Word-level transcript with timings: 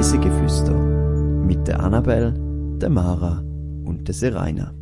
Reisegeflüster 0.00 0.72
mit 0.72 1.68
der 1.68 1.78
Annabel, 1.80 2.32
der 2.80 2.88
Mara 2.88 3.44
und 3.84 4.08
der 4.08 4.14
Seraina. 4.14 4.72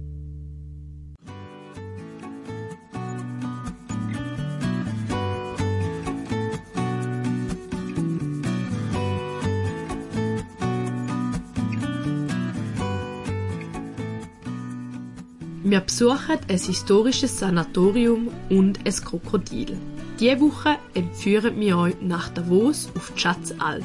Wir 15.64 15.80
besuchen 15.80 16.38
ein 16.48 16.58
historisches 16.58 17.40
Sanatorium 17.40 18.28
und 18.50 18.78
ein 18.86 18.92
Krokodil. 18.92 19.76
Diese 20.20 20.40
Woche 20.40 20.76
entführen 20.94 21.58
wir 21.58 21.76
euch 21.76 21.96
nach 22.00 22.28
Davos 22.28 22.88
auf 22.94 23.10
die 23.16 23.20
Schatzalp. 23.20 23.84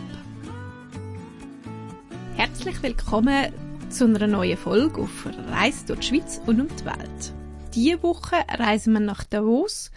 Herzlich 2.73 2.97
willkommen 2.97 3.53
zu 3.89 4.05
einer 4.05 4.25
neuen 4.25 4.57
Folge 4.57 5.01
auf 5.01 5.27
Reise 5.51 5.85
durch 5.85 5.99
die 5.99 6.07
Schweiz 6.07 6.41
und 6.47 6.59
um 6.59 6.67
die 6.75 6.85
Welt. 6.85 7.33
Diese 7.75 8.01
Woche 8.01 8.37
reisen 8.49 8.93
wir 8.93 8.99
nach 8.99 9.23
Davos 9.25 9.91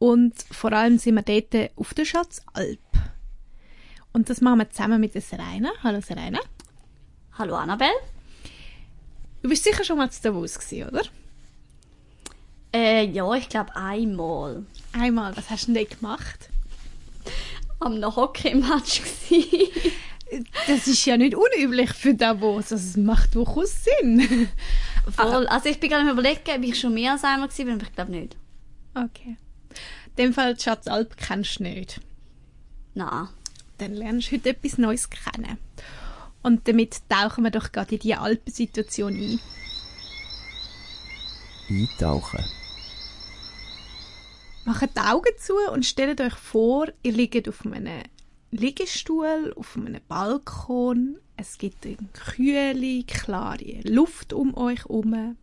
und 0.00 0.34
vor 0.50 0.72
allem 0.72 0.98
sind 0.98 1.14
wir 1.14 1.22
dort 1.22 1.70
auf 1.76 1.94
der 1.94 2.04
Schatzalp. 2.04 2.80
Und 4.12 4.28
das 4.28 4.40
machen 4.40 4.58
wir 4.58 4.70
zusammen 4.70 5.00
mit 5.00 5.14
der 5.14 5.22
Serena. 5.22 5.70
Hallo 5.82 6.00
Serena. 6.00 6.40
Hallo 7.38 7.54
Annabelle. 7.54 7.92
Du 9.42 9.48
bist 9.48 9.62
sicher 9.62 9.84
schon 9.84 9.98
mal 9.98 10.10
zu 10.10 10.20
Davos 10.20 10.58
gewesen, 10.58 10.88
oder? 10.88 11.02
Äh, 12.74 13.06
ja, 13.06 13.32
ich 13.34 13.48
glaube 13.48 13.76
einmal. 13.76 14.66
Einmal. 14.92 15.36
Was 15.36 15.48
hast 15.48 15.68
du 15.68 15.74
denn 15.74 15.88
gemacht? 15.88 16.50
Am 17.78 18.00
noch 18.00 18.16
Hockey-Match 18.16 19.02
Das 20.66 20.86
ist 20.86 21.04
ja 21.06 21.16
nicht 21.16 21.34
unüblich 21.34 21.90
für 21.92 22.14
Davos. 22.14 22.68
Das 22.68 22.96
macht 22.96 23.34
durchaus 23.34 23.84
Sinn. 23.84 24.48
Voll. 25.10 25.46
Also 25.46 25.68
ich 25.68 25.80
bin 25.80 25.90
gerade 25.90 26.02
am 26.02 26.10
überlegen, 26.10 26.40
ob 26.46 26.62
ich 26.62 26.78
schon 26.78 26.94
mehr 26.94 27.12
als 27.12 27.24
einmal 27.24 27.48
bin, 27.48 27.70
aber 27.70 27.82
ich 27.82 27.92
glaube 27.92 28.10
nicht. 28.10 28.36
Okay. 28.94 29.36
In 30.16 30.24
dem 30.24 30.34
Fall 30.34 30.58
Schatzalp 30.58 31.16
kennst 31.16 31.60
du 31.60 31.64
nicht. 31.64 32.00
Nein. 32.94 33.28
Dann 33.78 33.94
lernst 33.94 34.30
du 34.30 34.36
heute 34.36 34.50
etwas 34.50 34.78
Neues 34.78 35.08
kennen. 35.08 35.58
Und 36.42 36.66
damit 36.68 37.00
tauchen 37.08 37.44
wir 37.44 37.50
doch 37.50 37.72
gerade 37.72 37.94
in 37.94 38.00
die 38.00 38.14
Alpensituation 38.14 39.14
ein. 39.14 39.40
Eintauchen. 41.68 42.44
Macht 44.64 44.96
die 44.96 45.00
Augen 45.00 45.32
zu 45.38 45.54
und 45.72 45.86
stellt 45.86 46.20
euch 46.20 46.34
vor, 46.34 46.88
ihr 47.02 47.12
liegt 47.12 47.48
auf 47.48 47.64
einem 47.64 48.02
Liegestuhl, 48.50 49.52
auf 49.56 49.76
einem 49.76 50.00
Balkon. 50.08 51.18
Es 51.36 51.58
gibt 51.58 51.84
eine 51.84 51.96
kühle, 52.14 53.04
klare 53.04 53.80
Luft 53.82 54.32
um 54.32 54.56
euch 54.56 54.80
herum. 54.80 55.36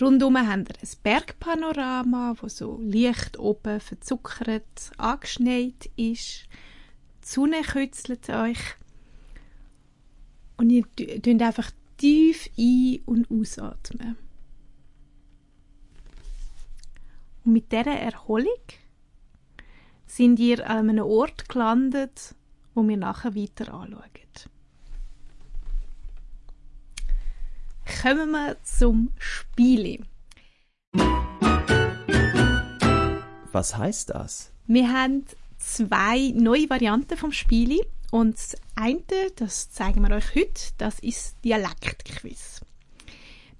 Rundum 0.00 0.36
habt 0.36 0.68
ihr 0.68 0.76
ein 0.82 0.88
Bergpanorama, 1.02 2.34
wo 2.40 2.48
so 2.48 2.78
leicht 2.82 3.38
oben 3.38 3.80
verzuckert, 3.80 4.90
angeschneit 4.98 5.88
ist. 5.96 6.48
Die 7.22 7.28
Sonne 7.28 7.62
kützelt 7.62 8.28
euch. 8.28 8.58
Und 10.58 10.70
ihr 10.70 10.84
tönt 11.22 11.40
einfach 11.40 11.70
tief 11.96 12.50
ein- 12.58 13.00
und 13.06 13.30
ausatmen. 13.30 14.16
Und 17.44 17.52
mit 17.52 17.70
dieser 17.70 17.98
Erholung 17.98 18.58
sind 20.06 20.38
ihr 20.38 20.68
an 20.68 20.90
einem 20.90 21.04
Ort 21.04 21.48
gelandet, 21.48 22.34
wo 22.74 22.86
wir 22.86 22.96
nachher 22.96 23.34
weiter 23.34 23.72
anschauen. 23.74 24.02
Kommen 28.02 28.30
wir 28.30 28.56
zum 28.62 29.10
Spiel. 29.18 30.04
Was 33.52 33.76
heißt 33.76 34.10
das? 34.10 34.52
Wir 34.66 34.92
haben 34.92 35.24
zwei 35.58 36.32
neue 36.34 36.68
Varianten 36.68 37.16
vom 37.16 37.32
Spiel 37.32 37.80
und 38.10 38.34
das 38.34 38.56
eine, 38.74 39.30
das 39.36 39.70
zeigen 39.70 40.06
wir 40.06 40.14
euch 40.14 40.34
heute, 40.34 40.72
das 40.78 40.98
ist 40.98 41.36
Dialektquiz. 41.44 42.60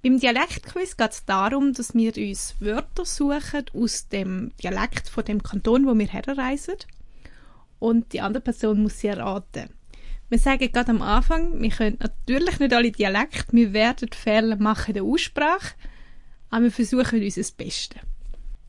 Beim 0.07 0.21
Dialektquiz 0.21 0.95
geht 0.95 1.11
es 1.11 1.25
darum, 1.25 1.73
dass 1.73 1.93
wir 1.93 2.15
uns 2.15 2.55
Wörter 2.61 3.03
suchen 3.03 3.65
aus 3.73 4.07
dem 4.07 4.53
Dialekt 4.63 5.09
von 5.09 5.25
dem 5.25 5.43
Kanton, 5.43 5.85
wo 5.85 5.99
wir 5.99 6.07
herreisen. 6.07 6.77
Und 7.79 8.13
die 8.13 8.21
andere 8.21 8.39
Person 8.39 8.81
muss 8.81 9.01
sie 9.01 9.07
erraten. 9.07 9.67
Wir 10.29 10.39
sagen 10.39 10.71
gerade 10.71 10.91
am 10.91 11.01
Anfang, 11.01 11.61
wir 11.61 11.71
können 11.71 11.97
natürlich 11.99 12.57
nicht 12.57 12.73
alle 12.73 12.93
Dialekte, 12.93 13.51
wir 13.51 13.73
werden 13.73 14.07
Fehler 14.13 14.55
machen 14.55 14.91
in 14.91 14.93
der 14.93 15.03
Aussprache, 15.03 15.75
aber 16.51 16.63
wir 16.63 16.71
versuchen 16.71 17.21
unser 17.21 17.53
Bestes. 17.57 17.99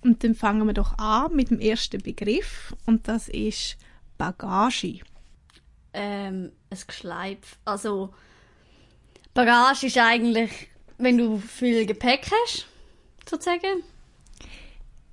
Und 0.01 0.25
dann 0.25 0.35
fangen 0.35 0.67
wir 0.67 0.75
doch 0.75 0.99
an 0.99 1.37
mit 1.37 1.51
dem 1.51 1.61
ersten 1.61 2.03
Begriff 2.03 2.75
und 2.85 3.07
das 3.07 3.29
ist 3.29 3.77
Bagage. 4.17 5.03
Ähm, 5.93 6.51
ein 6.69 6.79
Geschleif. 6.85 7.61
Also, 7.65 8.13
Bagage 9.35 9.87
ist 9.87 9.99
eigentlich, 9.99 10.69
wenn 10.99 11.17
du 11.19 11.39
viel 11.39 11.87
Gepäck 11.87 12.31
hast, 12.31 12.67
sozusagen. 13.29 13.83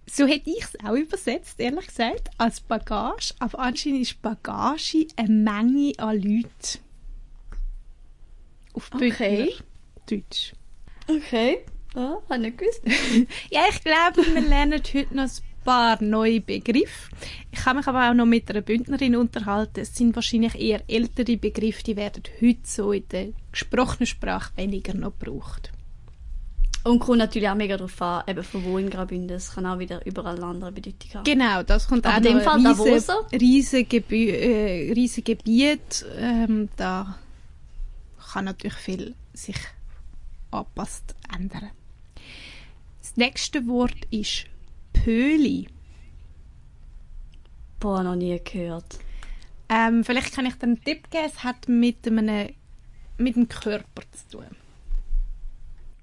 So 0.08 0.26
hätte 0.28 0.50
ich 0.50 0.64
es 0.64 0.80
auch 0.86 0.94
übersetzt, 0.96 1.60
ehrlich 1.60 1.88
gesagt, 1.88 2.30
als 2.38 2.62
Bagage. 2.62 3.34
Aber 3.40 3.60
anscheinend 3.60 4.02
ist 4.02 4.22
Bagage 4.22 5.08
eine 5.16 5.30
Menge 5.30 5.94
an 5.98 6.22
Leuten. 6.22 6.80
Auf 8.74 8.92
Okay. 8.94 9.56
Deutsch. 10.10 10.54
Okay. 11.08 11.60
Ja, 11.96 12.18
hab 12.30 12.40
nicht 12.40 12.58
gewusst. 12.58 12.82
Ja, 13.52 13.62
ich 13.70 13.82
glaube, 13.84 14.26
wir 14.34 14.42
lernen 14.42 14.82
heute 14.94 15.16
noch 15.16 15.24
ein 15.24 15.64
paar 15.64 16.04
neue 16.04 16.42
Begriffe. 16.42 17.10
Ich 17.52 17.66
habe 17.66 17.80
mich 17.80 17.88
aber 17.88 18.10
auch 18.10 18.14
noch 18.14 18.26
mit 18.26 18.50
einer 18.50 18.62
Bündnerin 18.62 19.16
unterhalten. 19.16 19.80
Es 19.80 19.96
sind 19.96 20.14
wahrscheinlich 20.16 20.56
eher 20.56 20.84
ältere 20.88 21.38
Begriffe, 21.38 21.84
die 21.84 21.96
werden 21.96 22.24
heute 22.42 22.60
so 22.64 22.92
in 22.92 23.08
der 23.10 23.30
gesprochenen 23.52 24.08
Sprache 24.08 24.52
weniger 24.58 24.94
noch 24.94 25.18
gebraucht. 25.18 25.72
Und 26.86 27.00
kommt 27.00 27.18
natürlich 27.18 27.50
auch 27.50 27.56
mega 27.56 27.78
darauf 27.78 28.00
an, 28.00 28.24
eben 28.28 28.44
von 28.44 28.64
wo 28.64 28.78
in 28.78 28.92
Graubünden. 28.92 29.36
Es 29.36 29.56
kann 29.56 29.66
auch 29.66 29.80
wieder 29.80 30.06
überall 30.06 30.42
andere 30.44 30.72
Bedeutung 30.72 31.16
haben. 31.16 31.24
Genau, 31.24 31.64
das 31.64 31.88
kommt 31.88 32.06
Aber 32.06 32.14
auch 32.14 32.18
in 32.18 32.24
dem 32.24 32.42
Fall 32.42 32.60
riesen, 32.60 33.16
riesen, 33.34 33.90
Gebü 33.90 34.30
äh, 34.30 34.94
riesen 34.94 35.24
Gebiet. 35.24 36.06
Ähm, 36.16 36.70
da 36.78 37.18
kann 38.32 38.46
natürlich 38.46 38.76
viel 38.76 39.16
sich 39.34 39.56
anpasst 40.52 41.16
ändern. 41.36 41.72
Das 43.02 43.18
nächste 43.18 43.66
Wort 43.66 44.06
ist 44.12 44.46
Pöli. 44.94 45.68
Boah, 47.80 48.04
noch 48.04 48.16
nie 48.16 48.40
gehört. 48.44 49.00
Ähm, 49.70 50.04
vielleicht 50.04 50.36
kann 50.36 50.46
ich 50.46 50.54
dir 50.54 50.68
einen 50.68 50.84
Tipp 50.84 51.10
geben. 51.10 51.26
Es 51.26 51.44
hat 51.44 51.68
mit 51.68 52.06
einem, 52.06 52.54
mit 53.18 53.36
dem 53.36 53.50
Körper 53.50 54.04
zu 54.12 54.38
tun. 54.38 54.65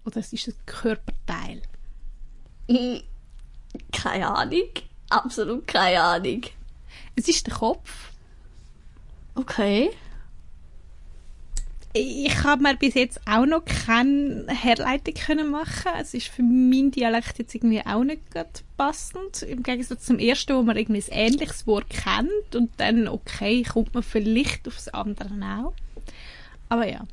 Oder 0.04 0.18
es 0.18 0.32
ist 0.32 0.48
ein 0.48 0.54
Körperteil. 0.66 1.62
Keine 3.92 4.28
Ahnung. 4.28 4.68
Absolut 5.10 5.66
keine 5.66 6.00
Ahnung. 6.02 6.42
Es 7.16 7.28
ist 7.28 7.46
der 7.46 7.54
Kopf. 7.54 8.10
Okay. 9.34 9.91
Ich 11.94 12.42
habe 12.42 12.62
mir 12.62 12.74
bis 12.74 12.94
jetzt 12.94 13.20
auch 13.26 13.44
noch 13.44 13.64
keine 13.66 14.46
Herleitung 14.48 15.12
können 15.14 15.50
machen. 15.50 15.92
Es 16.00 16.14
ist 16.14 16.28
für 16.28 16.42
meinen 16.42 16.91
Dialekt 16.91 17.38
jetzt 17.38 17.54
irgendwie 17.54 17.84
auch 17.84 18.02
nicht 18.02 18.22
passend. 18.78 19.42
Im 19.42 19.62
Gegensatz 19.62 20.06
zum 20.06 20.18
ersten, 20.18 20.56
wo 20.56 20.62
man 20.62 20.78
irgendwie 20.78 21.03
ein 21.03 21.32
ähnliches 21.32 21.66
Wort 21.66 21.91
kennt 21.91 22.56
und 22.56 22.71
dann, 22.78 23.09
okay, 23.09 23.62
kommt 23.62 23.92
man 23.92 24.03
vielleicht 24.03 24.66
aufs 24.66 24.88
andere 24.88 25.28
auch. 25.42 25.74
Aber 26.71 26.88
ja. 26.88 27.06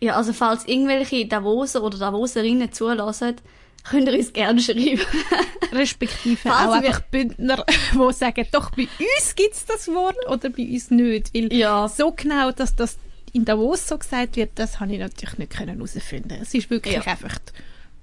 Ja, 0.00 0.16
also 0.16 0.32
falls 0.32 0.66
irgendwelche 0.66 1.26
Davoser 1.26 1.82
oder 1.82 1.98
Davoserinnen 1.98 2.72
zulassen, 2.72 3.36
könnt 3.84 4.08
ihr 4.08 4.14
uns 4.18 4.32
gerne 4.32 4.60
schreiben. 4.60 5.00
Respektive 5.72 6.36
Falls 6.36 6.68
auch 6.68 6.72
einfach 6.72 7.00
Bündner, 7.02 7.64
die 7.92 8.12
sagen, 8.12 8.46
doch, 8.52 8.70
bei 8.70 8.82
uns 8.98 9.34
gibt 9.34 9.54
es 9.54 9.64
das 9.66 9.88
Wort 9.88 10.16
oder 10.28 10.50
bei 10.50 10.62
uns 10.68 10.90
nicht. 10.90 11.32
Weil 11.34 11.52
Ja. 11.52 11.88
so 11.88 12.12
genau, 12.12 12.50
dass 12.50 12.74
das 12.76 12.98
in 13.32 13.44
Davos 13.44 13.88
so 13.88 13.98
gesagt 13.98 14.36
wird, 14.36 14.50
das 14.56 14.78
habe 14.80 14.92
ich 14.92 14.98
natürlich 15.00 15.38
nicht 15.38 15.52
können 15.52 15.76
herausfinden. 15.76 16.38
Es 16.40 16.54
ist 16.54 16.70
wirklich 16.70 16.94
Ja. 16.94 17.02
einfach 17.02 17.38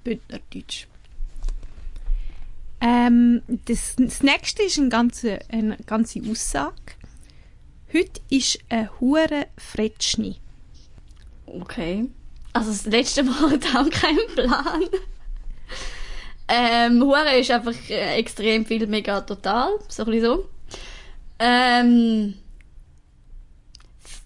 Bündnerdeutsch. 0.04 0.86
Ähm, 2.80 3.42
das, 3.66 3.94
das 3.96 4.22
nächste 4.22 4.62
ist 4.64 4.78
eine 4.78 4.88
ganze, 4.88 5.38
eine 5.48 5.76
ganze 5.86 6.20
Aussage. 6.28 6.74
Heute 7.92 8.20
ist 8.28 8.58
eine 8.68 8.90
hure 9.00 9.46
Fretschni. 9.56 10.36
Okay. 11.46 12.08
Also 12.52 12.70
das 12.70 12.86
letzte 12.86 13.26
Wort 13.26 13.64
auch 13.74 13.90
kein 13.90 14.18
Plan. 14.34 14.82
ähm, 16.48 17.02
Hure 17.02 17.38
ist 17.38 17.50
einfach 17.50 17.74
äh, 17.88 18.16
extrem 18.16 18.66
viel, 18.66 18.86
mega 18.86 19.20
total. 19.22 19.78
So 19.88 20.04
ein 20.04 20.10
bisschen 20.10 20.24
so. 20.26 20.48
Ähm, 21.38 22.34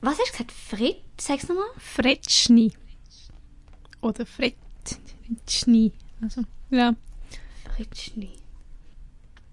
Was 0.00 0.18
hast 0.18 0.28
du 0.28 0.32
gesagt? 0.32 0.52
Fred? 0.52 0.96
Sag's 1.18 1.48
nochmal. 1.48 1.66
Fretschni. 1.78 2.72
Oder 4.02 4.26
Fretschni. 4.26 5.92
Also, 6.20 6.42
ja. 6.70 6.94
Fritschni. 7.74 8.30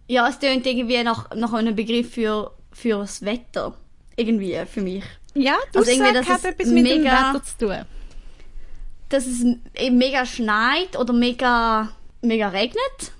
Ja, 0.08 0.28
es 0.28 0.40
tönt 0.40 0.66
irgendwie 0.66 1.02
nach, 1.04 1.34
nach 1.36 1.54
einem 1.54 1.76
Begriff 1.76 2.14
für, 2.14 2.52
für 2.72 3.00
das 3.00 3.24
Wetter. 3.24 3.78
Irgendwie, 4.16 4.62
für 4.66 4.82
mich. 4.82 5.04
Ja, 5.36 5.58
du 5.72 5.80
Also 5.80 5.92
irgendwie, 5.92 6.14
sagst, 6.14 6.30
dass 6.30 6.36
hat 6.36 6.40
es 6.40 6.46
etwas 6.52 6.68
mit 6.68 6.86
dem 6.88 7.04
Wetter 7.04 7.42
zu 7.44 7.58
tun. 7.58 7.86
Dass 9.10 9.26
es 9.26 9.44
eben 9.76 9.98
mega 9.98 10.26
schneit 10.26 10.98
oder 10.98 11.14
mega, 11.14 11.90
mega 12.22 12.48
regnet. 12.50 13.12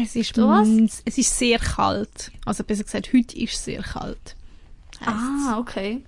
Es 0.00 0.14
ist, 0.14 0.38
es 1.04 1.18
ist 1.18 1.38
sehr 1.38 1.58
kalt. 1.58 2.30
Also 2.44 2.62
besser 2.62 2.84
gesagt, 2.84 3.12
heute 3.12 3.36
ist 3.36 3.54
es 3.54 3.64
sehr 3.64 3.82
kalt. 3.82 4.36
heisst's. 5.00 5.46
Ah, 5.48 5.58
okay. 5.58 6.04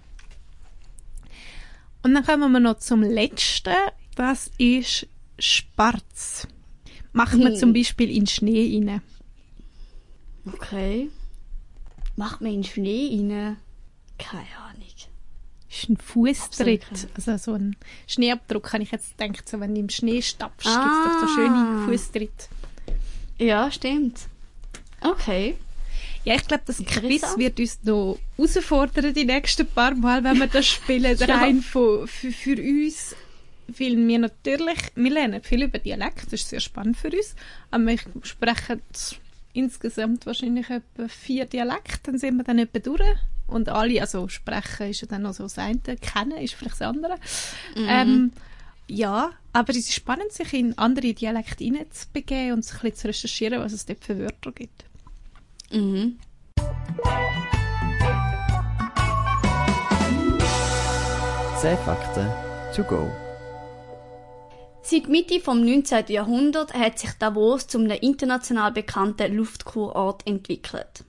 Und 2.03 2.15
dann 2.15 2.25
kommen 2.25 2.53
wir 2.53 2.61
noch 2.61 2.79
zum 2.79 3.03
letzten. 3.03 3.75
Das 4.15 4.51
ist 4.59 5.07
Sparz. 5.39 6.47
Macht 7.13 7.37
man 7.39 7.53
Hm. 7.53 7.57
zum 7.59 7.73
Beispiel 7.73 8.11
in 8.17 8.27
Schnee 8.29 8.79
rein. 8.79 9.03
Okay. 10.47 11.11
Macht 12.17 12.41
man 12.41 12.53
in 12.53 12.65
Schnee 12.65 13.09
rein? 13.13 13.57
Keine 14.19 14.47
ist 15.71 15.89
ein 15.89 15.97
Fußtritt. 15.97 16.83
Also 17.15 17.37
so 17.37 17.53
ein 17.55 17.77
Schneeabdruck, 18.07 18.73
habe 18.73 18.83
ich 18.83 18.91
jetzt 18.91 19.17
gedacht, 19.17 19.49
so 19.49 19.61
wenn 19.61 19.75
du 19.75 19.81
im 19.81 19.89
Schnee 19.89 20.21
stapfst, 20.21 20.67
Ah. 20.67 20.83
gibt 20.83 20.95
es 21.07 21.21
doch 21.21 21.29
so 21.29 21.35
schöne 21.35 21.85
Fußtritte. 21.87 22.47
Ja, 23.39 23.71
stimmt. 23.71 24.21
Okay. 25.01 25.57
Ja, 26.25 26.35
ich 26.35 26.47
glaube, 26.47 26.65
das 26.67 26.77
Quiz 26.85 27.23
wird 27.39 27.59
uns 27.59 27.79
noch 27.83 28.19
herausfordern 28.37 29.15
die 29.15 29.25
nächsten 29.25 29.67
paar 29.67 29.95
Mal, 29.95 30.23
wenn 30.23 30.39
wir 30.39 30.49
das 30.49 30.67
spielen. 30.67 31.17
Ja. 31.19 31.37
Rein 31.39 31.63
von, 31.63 32.07
für, 32.07 32.31
für 32.31 32.57
uns, 32.61 33.15
weil 33.69 33.97
wir 33.97 34.19
natürlich, 34.19 34.79
wir 34.97 35.11
lernen 35.11 35.43
viel 35.43 35.63
über 35.63 35.79
Dialekt, 35.79 36.25
das 36.27 36.41
ist 36.41 36.49
sehr 36.51 36.61
spannend 36.61 36.99
für 36.99 37.09
uns, 37.09 37.35
aber 37.71 37.87
wir 37.87 37.99
sprechen 38.23 38.83
insgesamt 39.55 40.27
wahrscheinlich 40.27 40.69
etwa 40.69 41.09
vier 41.09 41.47
Dialekte, 41.47 41.99
dann 42.11 42.19
sind 42.19 42.37
wir 42.37 42.45
dann 42.45 42.59
etwa 42.59 42.79
durch. 42.81 43.01
Und 43.51 43.69
alle, 43.69 44.01
also 44.01 44.29
sprechen 44.29 44.91
ist 44.91 45.03
ja 45.03 45.09
dann 45.09 45.23
noch 45.23 45.35
so 45.35 45.43
das 45.43 45.59
eine, 45.59 45.79
kennen 45.79 46.39
ist 46.39 46.55
vielleicht 46.55 46.81
das 46.81 46.83
andere. 46.83 47.17
Ähm, 47.77 48.33
ja, 48.89 49.31
aber 49.53 49.71
es 49.71 49.79
ist 49.79 49.93
spannend, 49.93 50.33
sich 50.33 50.53
in 50.53 50.77
andere 50.79 51.15
Dialekte 51.15 51.65
hineinzubegeben 51.65 52.55
und 52.55 52.65
sich 52.65 52.75
ein 52.75 52.81
bisschen 52.81 52.97
zu 52.97 53.09
recherchieren, 53.09 53.61
was 53.61 53.73
es 53.73 53.87
dort 53.87 54.05
für 54.05 54.19
Wörter 54.19 54.53
gibt. 54.53 54.85
Mhm. 55.71 56.19
Zehn 61.61 61.77
Fakten 61.79 62.29
to 62.75 62.83
go. 62.85 63.11
Seit 64.83 65.09
Mitte 65.09 65.41
vom 65.41 65.65
19. 65.65 66.07
Jahrhundert 66.09 66.75
hat 66.75 66.99
sich 66.99 67.13
Davos 67.19 67.67
zum 67.67 67.83
einem 67.83 67.99
international 68.01 68.73
bekannten 68.73 69.37
Luftkurort 69.37 70.27
entwickelt. 70.27 71.05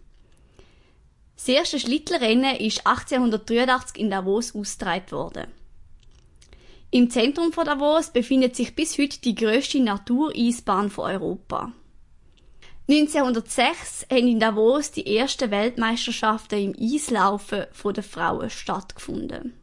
Das 1.42 1.48
erste 1.48 1.80
Schlittlerrennen 1.80 2.56
ist 2.58 2.86
1883 2.86 4.00
in 4.00 4.12
Davos 4.12 4.54
ausgetragen 4.54 5.10
worden. 5.10 5.48
Im 6.92 7.10
Zentrum 7.10 7.52
von 7.52 7.66
Davos 7.66 8.12
befindet 8.12 8.56
sich 8.56 8.76
bis 8.76 8.96
heute 9.00 9.20
die 9.22 9.34
grösste 9.34 9.80
Natureisbahn 9.80 10.92
von 10.92 11.10
Europa. 11.10 11.74
1906 12.88 14.06
haben 14.12 14.28
in 14.28 14.40
Davos 14.40 14.92
die 14.92 15.18
ersten 15.18 15.50
Weltmeisterschaften 15.50 16.60
im 16.60 16.76
Eislaufen 16.80 17.66
von 17.72 17.96
den 17.96 18.04
Frauen 18.04 18.52
stattgefunden. 18.52 19.54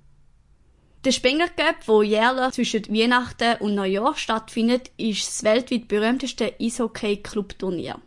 Der 1.04 1.12
Spengler 1.12 1.46
Cup, 1.46 1.86
wo 1.86 2.02
jährlich 2.02 2.54
zwischen 2.54 2.88
Weihnachten 2.88 3.54
und 3.60 3.76
Neujahr 3.76 4.16
stattfindet, 4.16 4.90
ist 4.96 5.28
das 5.28 5.44
weltweit 5.44 5.86
berühmteste 5.86 6.54
Eishockey-Club-Turnier. 6.58 8.00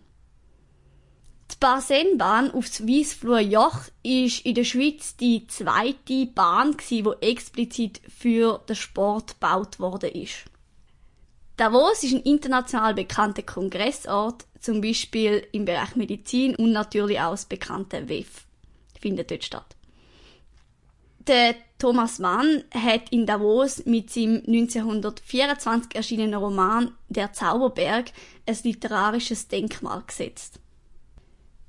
Die 1.51 1.57
Barsenbahn 1.59 2.51
aufs 2.51 2.85
Wiesfluer 2.87 3.41
Joch 3.41 3.81
ist 4.03 4.45
in 4.45 4.55
der 4.55 4.63
Schweiz 4.63 5.17
die 5.17 5.47
zweite 5.47 6.25
Bahn, 6.27 6.77
die 6.89 7.03
explizit 7.21 8.01
für 8.07 8.59
den 8.69 8.75
Sport 8.75 9.33
gebaut 9.33 9.79
worden 9.79 10.11
ist. 10.11 10.45
Davos 11.57 12.03
ist 12.03 12.13
ein 12.13 12.21
international 12.21 12.93
bekannter 12.93 13.43
Kongressort, 13.43 14.45
zum 14.59 14.81
Beispiel 14.81 15.45
im 15.51 15.65
Bereich 15.65 15.95
Medizin 15.95 16.55
und 16.55 16.71
natürlich 16.71 17.19
auch 17.19 17.31
das 17.31 17.45
bekannte 17.45 18.07
WEF 18.07 18.45
findet 18.99 19.29
dort 19.29 19.43
statt. 19.43 19.75
Der 21.27 21.55
Thomas 21.77 22.19
Mann 22.19 22.63
hat 22.73 23.11
in 23.11 23.25
Davos 23.25 23.85
mit 23.85 24.09
seinem 24.09 24.37
1924 24.37 25.95
erschienenen 25.95 26.35
Roman 26.35 26.95
Der 27.09 27.33
Zauberberg 27.33 28.11
ein 28.47 28.57
literarisches 28.63 29.47
Denkmal 29.47 30.03
gesetzt. 30.07 30.59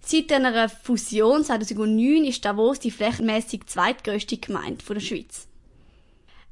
Seit 0.05 0.33
einer 0.33 0.69
Fusion 0.69 1.45
2009 1.45 2.25
ist 2.25 2.45
Davos 2.45 2.81
die 2.81 2.91
flächenmäßig 2.91 3.67
zweitgrößte 3.67 4.37
Gemeinde 4.37 4.85
der 4.85 5.01
Schweiz. 5.01 5.47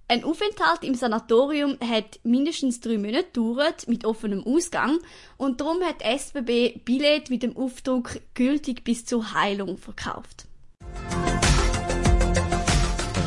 Ein 0.07 0.25
Aufenthalt 0.25 0.83
im 0.83 0.95
Sanatorium 0.95 1.77
hat 1.81 2.21
mindestens 2.25 2.81
drei 2.81 2.97
Monate 2.97 3.27
gedauert, 3.27 3.87
mit 3.87 4.05
offenem 4.05 4.45
Ausgang, 4.45 4.99
und 5.37 5.61
darum 5.61 5.83
hat 5.83 6.03
SBB 6.03 6.81
Billett 6.85 7.31
mit 7.31 7.43
dem 7.43 7.57
Aufdruck 7.57 8.21
gültig 8.35 8.83
bis 8.83 9.05
zur 9.05 9.35
Heilung 9.35 9.79
verkauft. 9.79 10.47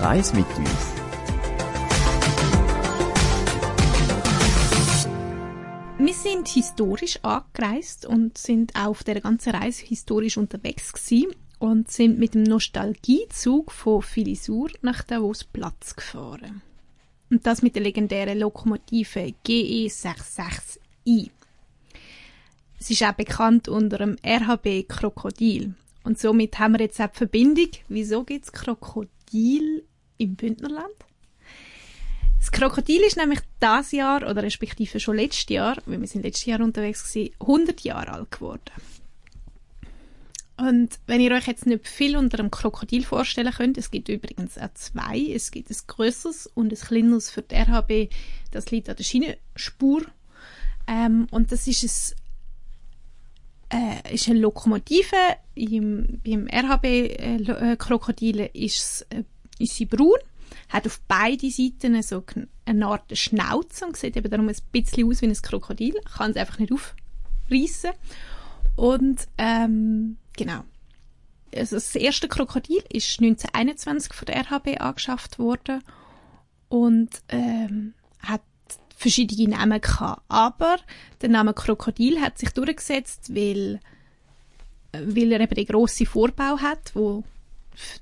Reis 0.02 0.34
mit 0.34 0.46
uns. 0.58 1.03
Wir 6.06 6.14
sind 6.14 6.50
historisch 6.50 7.18
angereist 7.24 8.06
und 8.06 8.38
sind 8.38 8.76
auf 8.76 9.06
der 9.06 9.22
ganzen 9.22 9.56
Reise 9.56 9.86
historisch 9.86 10.36
unterwegs 10.36 10.92
gewesen 10.92 11.34
und 11.60 11.90
sind 11.90 12.20
mit 12.20 12.34
dem 12.34 12.44
Nostalgiezug 12.44 13.72
von 13.72 14.02
Filisur 14.02 14.70
nach 14.82 15.04
Davos 15.04 15.46
Platz 15.46 15.96
gefahren. 15.96 16.62
Und 17.30 17.48
das 17.48 17.62
mit 17.62 17.76
der 17.76 17.84
legendären 17.84 18.38
Lokomotive 18.38 19.34
GE66i. 19.46 21.30
Es 22.82 22.90
ist 22.90 23.04
auch 23.04 23.14
bekannt 23.14 23.70
unter 23.70 24.00
dem 24.00 24.18
RHB 24.26 24.90
Krokodil. 24.90 25.74
Und 26.04 26.20
somit 26.20 26.60
haben 26.60 26.74
wir 26.74 26.82
jetzt 26.82 27.00
auch 27.00 27.08
die 27.08 27.18
Verbindung, 27.18 27.70
wieso 27.88 28.25
gibt 28.25 28.44
es 28.44 28.51
Krokodil 28.51 29.86
im 30.18 30.36
Bündnerland? 30.36 30.96
Das 32.44 32.52
Krokodil 32.52 33.00
ist 33.04 33.16
nämlich 33.16 33.40
das 33.62 33.94
Jahr, 33.94 34.30
oder 34.30 34.44
respektive 34.44 35.00
schon 35.00 35.16
letztes 35.16 35.48
Jahr, 35.48 35.78
weil 35.86 36.02
wir 36.02 36.08
sind 36.10 36.24
letztes 36.24 36.44
Jahr 36.44 36.60
unterwegs 36.60 37.10
gewesen, 37.10 37.34
100 37.40 37.80
Jahre 37.82 38.12
alt 38.12 38.32
geworden. 38.32 38.70
Und 40.58 41.00
wenn 41.08 41.22
ihr 41.22 41.32
euch 41.32 41.48
jetzt 41.48 41.66
nicht 41.66 41.88
viel 41.88 42.18
unter 42.18 42.40
einem 42.40 42.52
Krokodil 42.52 43.06
vorstellen 43.06 43.54
könnt, 43.54 43.78
es 43.78 43.92
gibt 43.92 44.10
übrigens 44.10 44.58
auch 44.58 44.74
zwei, 44.74 45.32
es 45.34 45.52
gibt 45.52 45.70
ein 45.70 45.78
grösseres 45.88 46.48
und 46.48 46.74
ein 46.74 46.78
kleineres 46.78 47.30
für 47.30 47.44
die 47.44 47.56
RHB, 47.56 48.14
das 48.52 48.72
liegt 48.72 48.90
an 48.90 48.98
der 48.98 49.06
Schienenspur. 49.06 50.02
Ähm, 50.86 51.28
und 51.32 51.54
das 51.54 51.66
ist 51.66 52.18
ein 53.70 54.04
äh, 54.04 54.16
ist 54.16 54.28
eine 54.28 54.40
Lokomotive. 54.40 55.16
Im, 55.56 56.20
beim 56.22 56.50
RHB-Krokodil 56.50 58.50
ist, 58.52 58.80
es, 58.80 59.02
äh, 59.18 59.24
ist 59.60 59.76
sie 59.76 59.86
braun, 59.86 60.20
hat 60.69 60.86
auf 60.86 61.00
beiden 61.01 61.50
Seiten 61.50 62.01
so 62.01 62.24
eine 62.65 62.86
Art 62.86 63.17
Schnauze 63.17 63.86
und 63.86 63.98
sieht 63.98 64.17
eben 64.17 64.29
darum 64.29 64.50
ein 64.50 64.55
bisschen 64.72 65.07
aus 65.07 65.22
wie 65.22 65.27
ein 65.27 65.33
Krokodil, 65.33 65.95
kann 66.17 66.31
es 66.31 66.38
einfach 66.38 66.60
nicht 66.60 66.74
aufreißen. 66.74 67.91
Und 68.75 69.27
ähm, 69.38 70.17
genau. 70.36 70.63
Also 71.55 71.75
das 71.75 71.95
erste 71.95 72.27
Krokodil 72.27 72.83
ist 72.91 73.19
1921 73.19 74.13
von 74.13 74.25
der 74.25 74.38
RHB 74.38 74.81
angeschafft 74.81 75.38
worden 75.38 75.83
und 76.69 77.10
ähm, 77.29 77.93
hat 78.19 78.41
verschiedene 78.95 79.55
Namen 79.55 79.79
gehabt. 79.79 80.24
Aber 80.29 80.77
der 81.22 81.29
Name 81.29 81.53
Krokodil 81.53 82.19
hat 82.22 82.39
sich 82.39 82.50
durchgesetzt, 82.50 83.36
weil, 83.36 83.79
äh, 84.91 85.01
weil 85.03 85.31
er 85.31 85.41
eben 85.41 85.53
den 85.53 85.65
grossen 85.65 86.07
Vorbau 86.07 86.57
hat, 86.60 86.95
wo 86.95 87.24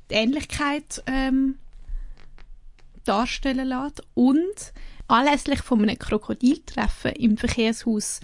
die 0.09 0.15
Ähnlichkeit 0.15 1.03
ähm, 1.07 1.57
darstellen 3.07 3.67
lässt. 3.67 4.01
Und 4.13 4.73
anlässlich 5.07 5.61
von 5.61 5.81
einem 5.81 5.97
Krokodiltreffen 5.97 7.11
im 7.13 7.37
Verkehrshaus 7.37 8.19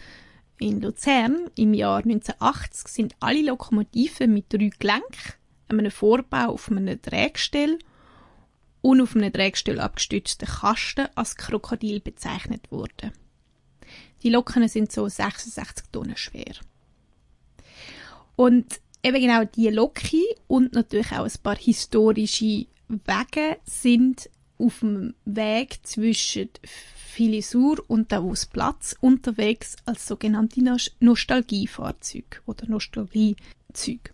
in 0.60 0.81
Luzern 0.81 1.50
im 1.55 1.74
Jahr 1.74 1.98
1980 1.98 2.88
sind 2.88 3.15
alle 3.19 3.43
Lokomotiven 3.43 4.34
mit 4.34 4.51
drei 4.51 4.69
Gelenken, 4.79 5.34
einem 5.67 5.91
Vorbau 5.91 6.53
auf 6.53 6.72
einem 6.72 7.00
Drehgestell 7.01 7.77
und 8.81 9.01
auf 9.01 9.15
einem 9.15 9.31
Drehgestell 9.31 9.79
abgestützten 9.79 10.48
Kasten 10.48 11.07
als 11.15 11.36
Krokodil 11.36 12.00
bezeichnet 12.00 12.72
worden. 12.72 13.12
Die 14.24 14.29
Lokonen 14.29 14.69
sind 14.69 14.91
so 14.91 15.07
66 15.07 15.88
Tonnen 15.91 16.17
schwer. 16.17 16.55
Und 18.36 18.79
eben 19.03 19.22
genau 19.22 19.43
die 19.43 19.69
Loki 19.69 20.24
und 20.48 20.74
natürlich 20.74 21.12
auch 21.12 21.25
ein 21.25 21.43
paar 21.43 21.57
historische 21.57 22.65
Wege 22.88 23.57
sind 23.65 24.29
auf 24.58 24.80
dem 24.80 25.14
Weg 25.26 25.80
zwischen 25.84 26.50
Filisur 27.18 27.84
und 27.88 28.12
Davosplatz 28.12 28.96
unterwegs 29.02 29.76
als 29.86 30.08
sogenannte 30.08 30.64
Nos 30.64 30.96
Nostalgiefahrzeuge 31.00 32.42
oder 32.46 32.68
Nostalgiezüge. 32.68 34.12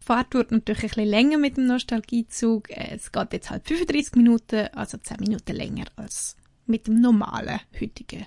Die 0.00 0.04
Fahrt 0.04 0.34
wird 0.34 0.50
natürlich 0.50 0.82
ein 0.82 0.88
bisschen 0.88 1.08
länger 1.08 1.38
mit 1.38 1.56
dem 1.56 1.66
Nostalgiezug. 1.66 2.70
Es 2.70 3.12
geht 3.12 3.32
jetzt 3.32 3.50
halt 3.50 3.68
35 3.68 4.16
Minuten, 4.16 4.68
also 4.74 4.96
10 4.96 5.18
Minuten 5.20 5.54
länger 5.54 5.84
als 5.96 6.36
mit 6.66 6.86
dem 6.86 7.00
normalen 7.00 7.60
heutigen 7.80 8.26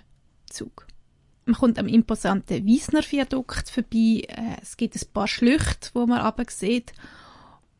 Zug. 0.50 0.88
Man 1.46 1.55
kommt 1.55 1.79
am 1.79 1.88
imposanten 1.88 2.65
Wiesner 2.65 3.01
Viadukt 3.01 3.70
vorbei. 3.70 4.24
Äh, 4.27 4.58
es 4.62 4.77
gibt 4.77 4.96
ein 4.96 5.12
paar 5.12 5.27
Schlüchte, 5.27 5.89
wo 5.93 6.05
man 6.05 6.20
aber 6.20 6.46
sieht. 6.48 6.93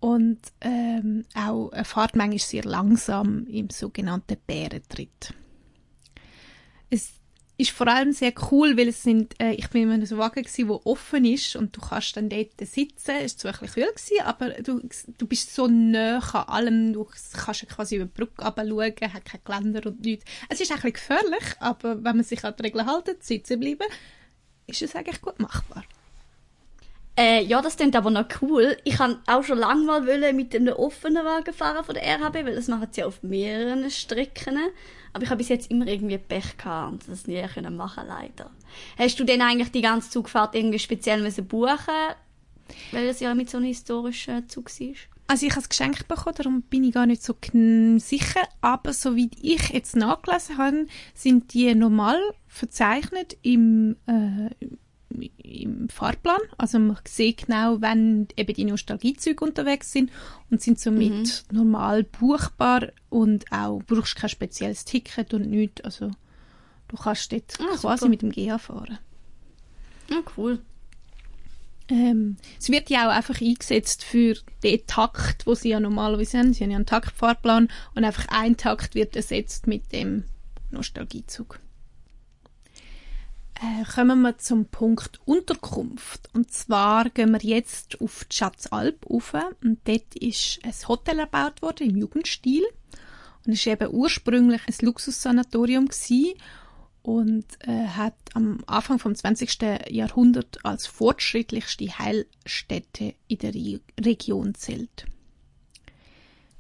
Und 0.02 0.40
ähm, 0.62 1.26
auch 1.36 1.70
eine 1.72 1.86
Fahrt 1.86 2.16
manchmal 2.16 2.40
sehr 2.40 2.64
langsam 2.64 3.46
im 3.46 3.70
sogenannten 3.70 4.36
Bärentritt. 4.48 5.34
Es 6.90 7.14
ist 7.56 7.70
vor 7.70 7.88
allem 7.88 8.12
sehr 8.12 8.34
cool, 8.50 8.76
weil 8.76 8.88
es 8.88 9.04
sind, 9.04 9.40
äh, 9.40 9.52
ich 9.52 9.70
bin 9.70 9.84
in 9.84 9.92
einem 9.92 10.18
Wagen 10.18 10.44
wo 10.68 10.82
offen 10.86 11.24
ist 11.24 11.56
und 11.56 11.78
du 11.78 11.82
kannst 11.82 12.18
dann 12.18 12.30
dort 12.30 12.60
sitzen. 12.60 13.12
Es 13.22 13.36
war 13.46 13.54
zwar 13.54 13.62
ein 13.62 13.68
bisschen 13.68 14.18
kühl, 14.18 14.26
aber 14.26 14.50
du, 14.64 14.82
du 15.20 15.28
bist 15.28 15.54
so 15.54 15.68
nah 15.68 16.18
an 16.18 16.48
allem, 16.48 16.94
du 16.94 17.08
kannst 17.34 17.70
quasi 17.70 17.98
über 17.98 18.06
die 18.06 18.12
Brücke 18.12 18.44
schauen, 18.44 19.14
hat 19.14 19.26
kein 19.26 19.42
Geländer 19.44 19.88
und 19.88 20.02
nichts. 20.02 20.26
Es 20.50 20.60
ist 20.60 20.72
ein 20.72 20.78
bisschen 20.78 20.94
gefährlich, 20.94 21.44
aber 21.60 22.04
wenn 22.04 22.16
man 22.16 22.24
sich 22.24 22.44
an 22.44 22.56
die 22.58 22.64
Regeln 22.64 22.90
hält, 22.90 23.24
sitzen 23.24 23.60
bleiben, 23.60 23.86
ist 24.66 24.82
es 24.82 24.96
eigentlich 24.96 25.22
gut 25.22 25.40
machbar. 25.40 25.84
Äh, 27.22 27.44
ja, 27.44 27.62
das 27.62 27.78
klingt 27.78 27.96
aber 27.96 28.10
noch 28.10 28.26
cool. 28.42 28.76
Ich 28.84 28.96
kann 28.96 29.20
auch 29.28 29.44
schon 29.44 29.60
lange 29.60 29.86
mal 29.86 30.08
wollen 30.08 30.36
mit 30.36 30.56
einem 30.56 30.74
offenen 30.74 31.24
Wagen 31.24 31.54
fahren 31.54 31.86
von 31.86 31.94
der 31.94 32.04
RHB, 32.04 32.34
weil 32.34 32.56
das 32.56 32.68
machen 32.68 32.88
sie 32.90 33.02
ja 33.02 33.06
auf 33.06 33.22
mehreren 33.22 33.92
Strecken. 33.92 34.58
Aber 35.14 35.24
ich 35.24 35.30
habe 35.30 35.38
bis 35.38 35.50
jetzt 35.50 35.70
immer 35.70 35.86
irgendwie 35.86 36.18
Pech 36.18 36.58
gehabt 36.58 36.94
und 36.94 37.08
das 37.08 37.28
nie 37.28 37.44
können 37.54 37.76
machen 37.76 38.06
leider. 38.08 38.50
Hast 38.98 39.20
du 39.20 39.24
denn 39.24 39.44
eigentlich 39.44 39.70
die 39.72 39.82
ganze 39.82 40.10
Zugfahrt 40.10 40.56
irgendwie 40.56 40.80
speziell 40.80 41.22
müssen 41.22 41.46
buchen, 41.46 41.94
weil 42.92 43.08
es 43.08 43.20
ja 43.20 43.36
mit 43.36 43.52
so 43.52 43.58
einem 43.58 43.68
historischen 43.68 44.50
Zug 44.50 44.72
war? 44.72 44.96
Also 45.28 45.46
ich 45.46 45.52
habe 45.52 45.62
es 45.62 45.70
geschenkt 45.70 46.08
bekommen, 46.08 46.36
darum 46.36 46.62
bin 46.64 46.84
ich 46.84 46.94
gar 46.94 47.06
nicht 47.06 47.22
so 47.22 47.36
sicher. 47.98 48.42
Aber 48.62 48.94
soweit 48.94 49.36
ich 49.40 49.70
jetzt 49.70 49.96
nachgelesen 49.96 50.58
habe, 50.58 50.88
sind 51.14 51.54
die 51.54 51.76
normal 51.76 52.20
verzeichnet 52.48 53.38
im, 53.44 53.96
äh, 54.08 54.50
im 55.38 55.90
Fahrplan. 55.90 56.40
Also 56.58 56.80
man 56.80 56.98
sieht 57.06 57.46
genau, 57.46 57.82
wenn 57.82 58.28
eben 58.36 58.54
die 58.54 58.66
Nostalgiezüge 58.66 59.44
unterwegs 59.44 59.92
sind 59.92 60.12
und 60.50 60.62
sind 60.62 60.80
somit 60.80 61.12
mhm. 61.50 61.58
normal 61.58 62.04
buchbar 62.04 62.90
und 63.10 63.52
auch 63.52 63.82
brauchst 63.86 64.16
kein 64.16 64.30
spezielles 64.30 64.86
Ticket 64.86 65.34
und 65.34 65.50
nichts. 65.50 65.82
Also 65.82 66.12
du 66.88 66.98
kannst 66.98 67.32
dort 67.32 67.58
ah, 67.60 67.76
quasi 67.78 68.00
super. 68.00 68.10
mit 68.10 68.22
dem 68.22 68.32
GA 68.32 68.58
fahren. 68.58 69.00
Ja, 70.10 70.18
ah, 70.18 70.32
cool. 70.38 70.60
Ähm, 71.88 72.38
es 72.60 72.70
wird 72.70 72.90
ja 72.90 73.08
auch 73.08 73.14
einfach 73.14 73.42
eingesetzt 73.42 74.04
für 74.04 74.36
den 74.64 74.86
Takt, 74.88 75.46
wo 75.46 75.56
sie 75.56 75.70
ja 75.70 75.80
normalerweise 75.80 76.38
haben. 76.38 76.54
Sie 76.54 76.64
haben 76.64 76.72
ja 76.72 76.78
einen 76.78 76.86
Taktfahrplan 76.86 77.70
und 77.96 78.04
einfach 78.04 78.28
ein 78.30 78.58
Takt 78.58 78.96
wird 78.96 79.16
ersetzt 79.16 79.68
mit 79.68 79.92
dem 79.92 80.26
Nostalgiezug. 80.72 81.60
Äh, 83.62 83.84
kommen 83.84 84.22
wir 84.22 84.40
zum 84.40 84.66
Punkt 84.66 85.20
Unterkunft. 85.26 86.30
Und 86.34 86.52
zwar 86.52 87.10
gehen 87.12 87.32
wir 87.32 87.42
jetzt 87.42 88.02
auf 88.02 88.26
die 88.26 88.36
Schatzalp 88.36 89.08
rauf. 89.08 89.36
Und 89.64 89.80
dort 89.84 90.16
ist 90.16 90.60
ein 90.64 90.74
Hotel 90.88 91.20
erbaut 91.20 91.62
worden 91.62 91.92
im 91.92 91.98
Jugendstil. 91.98 92.64
Und 93.46 93.54
es 93.54 93.66
war 93.66 93.74
eben 93.74 93.94
ursprünglich 93.94 94.62
ein 94.68 94.86
Luxussanatorium 94.86 95.90
und 97.04 97.46
äh, 97.62 97.88
hat 97.88 98.16
am 98.34 98.64
Anfang 98.66 99.00
vom 99.00 99.16
20. 99.16 99.58
Jahrhundert 99.90 100.64
als 100.64 100.88
fortschrittlichste 100.88 101.86
Heilstätte 101.98 103.16
in 103.28 103.38
der 103.40 103.54
Re 103.54 103.80
Region 104.00 104.54
zählt. 104.54 105.06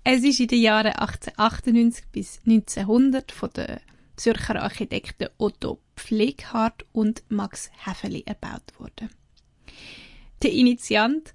Es 0.03 0.23
ist 0.23 0.39
in 0.39 0.47
den 0.47 0.61
Jahren 0.61 0.93
1898 0.93 2.05
bis 2.11 2.39
1900 2.45 3.31
von 3.31 3.51
den 3.51 3.79
Zürcher 4.15 4.61
Architekten 4.61 5.29
Otto 5.37 5.79
Pfleghardt 6.01 6.85
und 6.91 7.23
Max 7.29 7.69
Häfeli 7.85 8.23
erbaut 8.25 8.79
worden. 8.79 9.09
Der 10.41 10.51
Initiant 10.51 11.31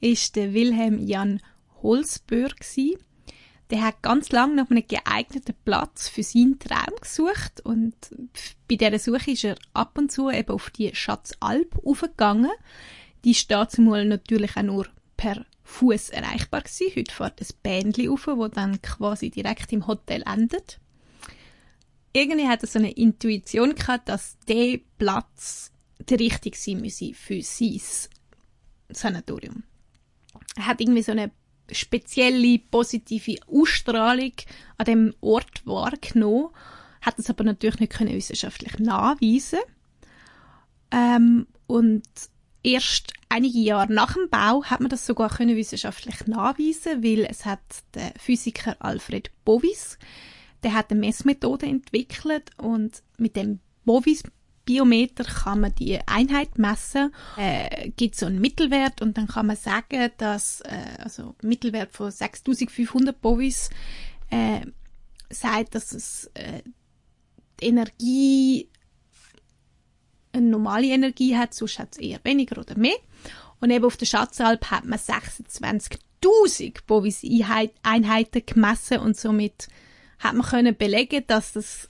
ist 0.00 0.36
der 0.36 0.52
Wilhelm 0.52 0.98
Jan 0.98 1.40
Holzböhr 1.82 2.50
Der 3.70 3.82
hat 3.82 4.02
ganz 4.02 4.30
lange 4.30 4.56
nach 4.56 4.70
einem 4.70 4.86
geeigneten 4.86 5.54
Platz 5.64 6.08
für 6.08 6.22
seinen 6.22 6.58
Traum 6.58 6.94
gesucht 7.00 7.62
und 7.64 7.94
bei 8.68 8.76
dieser 8.76 8.98
Suche 8.98 9.30
ist 9.30 9.44
er 9.44 9.56
ab 9.72 9.96
und 9.96 10.12
zu 10.12 10.28
eben 10.28 10.50
auf 10.50 10.68
die 10.68 10.94
Schatzalp 10.94 11.78
aufgegangen. 11.84 12.52
Die 13.24 13.34
steht 13.34 13.70
zumal 13.70 14.04
natürlich 14.04 14.56
auch 14.56 14.62
nur 14.62 14.86
per 15.16 15.46
Fuß 15.62 16.10
erreichbar 16.10 16.60
gewesen. 16.60 16.92
Heute 16.94 17.14
fährt 17.14 17.40
ein 17.40 17.56
Bändli 17.62 18.08
auf, 18.10 18.26
wo 18.26 18.48
dann 18.48 18.82
quasi 18.82 19.30
direkt 19.30 19.72
im 19.72 19.86
Hotel 19.86 20.22
endet 20.26 20.79
irgendwie 22.12 22.48
hat 22.48 22.62
er 22.62 22.68
so 22.68 22.78
eine 22.78 22.92
Intuition 22.92 23.74
gehabt, 23.74 24.08
dass 24.08 24.36
der 24.48 24.80
Platz 24.98 25.70
der 25.98 26.18
richtige 26.18 26.56
sein 26.56 26.80
müsse 26.80 27.14
für 27.14 27.42
sein 27.42 27.80
Sanatorium. 28.88 29.62
Er 30.56 30.66
hat 30.66 30.80
irgendwie 30.80 31.02
so 31.02 31.12
eine 31.12 31.30
spezielle 31.70 32.58
positive 32.58 33.36
Ausstrahlung 33.46 34.32
an 34.78 34.86
dem 34.86 35.14
Ort 35.20 35.64
wahrgenommen, 35.66 36.48
hat 37.00 37.18
das 37.18 37.30
aber 37.30 37.44
natürlich 37.44 37.80
nicht 37.80 37.92
können 37.92 38.14
wissenschaftlich 38.14 38.78
nachweisen. 38.78 39.60
Ähm, 40.90 41.46
und 41.66 42.02
erst 42.62 43.12
einige 43.28 43.58
Jahre 43.58 43.92
nach 43.92 44.14
dem 44.14 44.28
Bau 44.28 44.64
hat 44.64 44.80
man 44.80 44.90
das 44.90 45.06
sogar 45.06 45.30
können 45.30 45.56
wissenschaftlich 45.56 46.26
nachweisen, 46.26 47.02
weil 47.04 47.24
es 47.24 47.46
hat 47.46 47.60
der 47.94 48.12
Physiker 48.18 48.76
Alfred 48.80 49.30
Bovis 49.44 49.98
der 50.62 50.74
hat 50.74 50.90
eine 50.90 51.00
Messmethode 51.00 51.66
entwickelt 51.66 52.50
und 52.58 53.02
mit 53.18 53.36
dem 53.36 53.60
Bovis 53.84 54.22
Biometer 54.64 55.24
kann 55.24 55.60
man 55.60 55.74
die 55.74 55.98
Einheit 56.06 56.58
messen, 56.58 57.12
äh, 57.36 57.90
gibt 57.90 58.14
so 58.14 58.26
einen 58.26 58.40
Mittelwert 58.40 59.02
und 59.02 59.18
dann 59.18 59.26
kann 59.26 59.46
man 59.46 59.56
sagen, 59.56 60.10
dass 60.18 60.60
äh, 60.60 60.96
also 60.98 61.34
Mittelwert 61.42 61.92
von 61.92 62.10
6500 62.10 63.20
Bovis 63.20 63.70
äh, 64.30 64.60
sagt, 65.28 65.74
dass 65.74 65.92
es 65.92 66.30
äh, 66.34 66.62
die 67.60 67.66
Energie 67.66 68.68
eine 70.32 70.46
normale 70.46 70.86
Energie 70.86 71.36
hat, 71.36 71.54
sonst 71.54 71.78
hat 71.78 71.92
es 71.92 71.98
eher 71.98 72.20
weniger 72.22 72.58
oder 72.60 72.78
mehr. 72.78 72.96
Und 73.60 73.70
eben 73.70 73.84
auf 73.84 73.96
der 73.96 74.06
Schatzalp 74.06 74.70
hat 74.70 74.84
man 74.84 74.98
26.000 74.98 76.86
Bovis-Einheiten 76.86 78.46
gemessen 78.46 78.98
und 78.98 79.16
somit 79.16 79.68
hat 80.20 80.34
man 80.34 80.46
können 80.46 80.76
belegen, 80.76 81.24
dass 81.26 81.52
das 81.52 81.88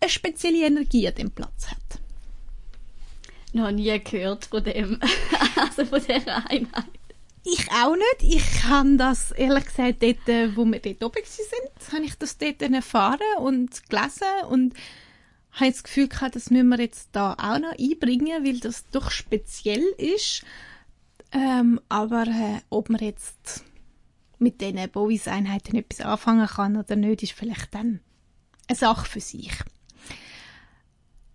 eine 0.00 0.10
spezielle 0.10 0.66
Energie 0.66 1.06
an 1.06 1.14
dem 1.14 1.30
Platz 1.30 1.70
hat. 1.70 2.00
Noch 3.52 3.70
nie 3.70 3.98
gehört 4.00 4.46
von 4.46 4.64
dem, 4.64 4.98
also 5.56 5.84
von 5.84 6.00
dieser 6.00 6.48
Einheit. 6.48 6.86
Ich 7.44 7.70
auch 7.72 7.96
nicht. 7.96 8.34
Ich 8.36 8.64
habe 8.64 8.96
das, 8.96 9.32
ehrlich 9.32 9.64
gesagt, 9.64 10.02
dort, 10.02 10.28
äh, 10.28 10.56
wo 10.56 10.64
wir 10.64 10.78
dort 10.78 11.02
oben 11.02 11.22
sind, 11.24 11.92
habe 11.92 12.04
ich 12.04 12.16
das 12.16 12.38
dort 12.38 12.62
erfahren 12.62 13.20
und 13.40 13.88
gelesen 13.90 14.46
und 14.48 14.74
habe 15.52 15.70
das 15.70 15.82
Gefühl 15.82 16.08
gehabt, 16.08 16.36
das 16.36 16.50
müssen 16.50 16.68
wir 16.68 16.80
jetzt 16.80 17.10
da 17.12 17.34
auch 17.34 17.58
noch 17.58 17.76
einbringen, 17.78 18.44
weil 18.44 18.60
das 18.60 18.88
doch 18.90 19.10
speziell 19.10 19.84
ist. 19.98 20.44
Ähm, 21.32 21.80
aber 21.88 22.26
äh, 22.26 22.60
ob 22.70 22.88
wir 22.90 23.00
jetzt 23.00 23.64
mit 24.42 24.60
diesen 24.60 24.90
Bovis-Einheiten 24.90 25.76
etwas 25.76 26.00
anfangen 26.00 26.46
kann 26.46 26.76
oder 26.76 26.96
nicht, 26.96 27.22
ist 27.22 27.32
vielleicht 27.32 27.74
dann 27.74 28.00
eine 28.68 28.76
Sache 28.76 29.06
für 29.06 29.20
sich. 29.20 29.52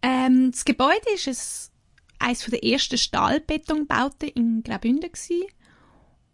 Ähm, 0.01 0.51
das 0.51 0.65
Gebäude 0.65 1.13
ist 1.13 1.27
ein, 2.19 2.27
eines 2.27 2.45
der 2.45 2.63
ersten 2.63 2.97
Stahlbetonbauten 2.97 4.29
in 4.29 4.63
Graubünden 4.63 5.11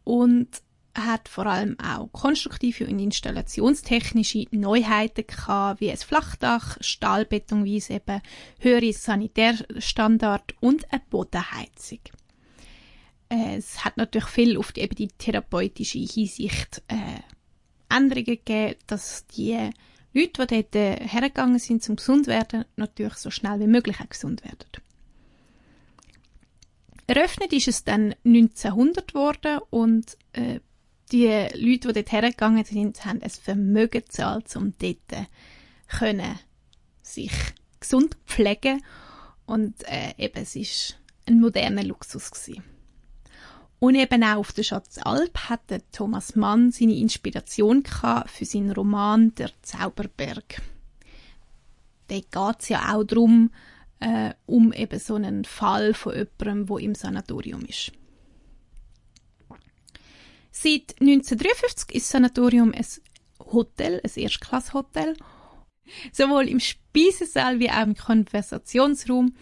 und 0.03 0.49
hat 0.95 1.27
vor 1.27 1.47
allem 1.47 1.77
auch 1.79 2.11
konstruktive 2.11 2.85
und 2.85 2.99
installationstechnische 2.99 4.45
Neuheiten 4.51 5.25
gehabt, 5.25 5.81
wie 5.81 5.89
ein 5.89 5.97
Flachdach, 5.97 6.77
Stahlbetonwiese 6.81 7.93
eben, 7.93 8.21
höhere 8.59 8.93
Sanitärstandard 8.93 10.53
und 10.59 10.91
eine 10.91 11.01
Bodenheizung 11.09 11.99
es 13.29 13.83
hat 13.83 13.97
natürlich 13.97 14.27
viel 14.27 14.57
auf 14.57 14.71
die, 14.71 14.81
eben 14.81 14.95
die 14.95 15.07
therapeutische 15.07 15.99
Hinsicht 15.99 16.81
äh, 16.87 17.21
Änderungen 17.89 18.25
gegeben, 18.25 18.75
dass 18.87 19.25
die 19.27 19.69
Leute, 20.13 20.45
die 20.47 20.55
dort 20.55 20.75
äh, 20.75 21.07
hergegangen 21.07 21.59
sind 21.59 21.83
zum 21.83 21.95
gesund 21.95 22.27
werden, 22.27 22.65
natürlich 22.75 23.15
so 23.15 23.31
schnell 23.31 23.59
wie 23.59 23.67
möglich 23.67 23.99
auch 23.99 24.09
gesund 24.09 24.43
werden. 24.43 24.67
Eröffnet 27.07 27.51
ist 27.51 27.67
es 27.67 27.83
dann 27.83 28.15
1900 28.23 29.13
worden 29.13 29.59
und 29.69 30.17
äh, 30.33 30.59
die 31.11 31.27
Leute, 31.27 31.87
die 31.87 31.93
dort 31.93 32.11
hergegangen 32.11 32.63
sind, 32.63 33.05
haben 33.05 33.21
ein 33.21 33.29
Vermögen 33.29 34.03
gezahlt, 34.03 34.55
um 34.55 34.73
dort 34.77 35.27
können 35.87 36.39
sich 37.01 37.31
gesund 37.79 38.17
pflegen 38.25 38.81
und 39.45 39.83
äh, 39.83 40.13
eben 40.17 40.41
es 40.41 40.55
ist 40.55 40.97
ein 41.27 41.39
moderner 41.39 41.83
Luxus 41.83 42.31
gewesen. 42.31 42.63
Und 43.83 43.95
eben 43.95 44.23
auch 44.23 44.37
auf 44.37 44.53
der 44.53 44.63
Schatzalp 44.63 45.49
hatte 45.49 45.81
Thomas 45.91 46.37
Mann 46.37 46.71
seine 46.71 46.95
Inspiration 46.95 47.83
für 47.83 48.45
seinen 48.45 48.71
Roman 48.71 49.35
Der 49.35 49.51
Zauberberg. 49.61 50.61
Da 52.07 52.15
geht 52.15 52.59
es 52.61 52.69
ja 52.69 52.95
auch 52.95 53.03
darum, 53.03 53.51
äh, 53.99 54.35
um 54.45 54.71
eben 54.71 54.99
so 54.99 55.15
einen 55.15 55.43
Fall 55.43 55.93
von 55.93 56.13
jemandem, 56.13 56.65
der 56.65 56.77
im 56.77 56.95
Sanatorium 56.95 57.65
ist. 57.65 57.91
Seit 60.49 60.95
1953 61.01 61.93
ist 61.93 62.05
das 62.05 62.11
Sanatorium 62.11 62.71
ein 62.71 62.85
Hotel, 63.51 63.99
ein 64.01 64.11
Erstklasshotel. 64.15 65.17
Sowohl 66.13 66.47
im 66.47 66.61
Speisesaal 66.61 67.59
wie 67.59 67.69
auch 67.69 67.83
im 67.83 67.97
Konversationsraum 67.97 69.35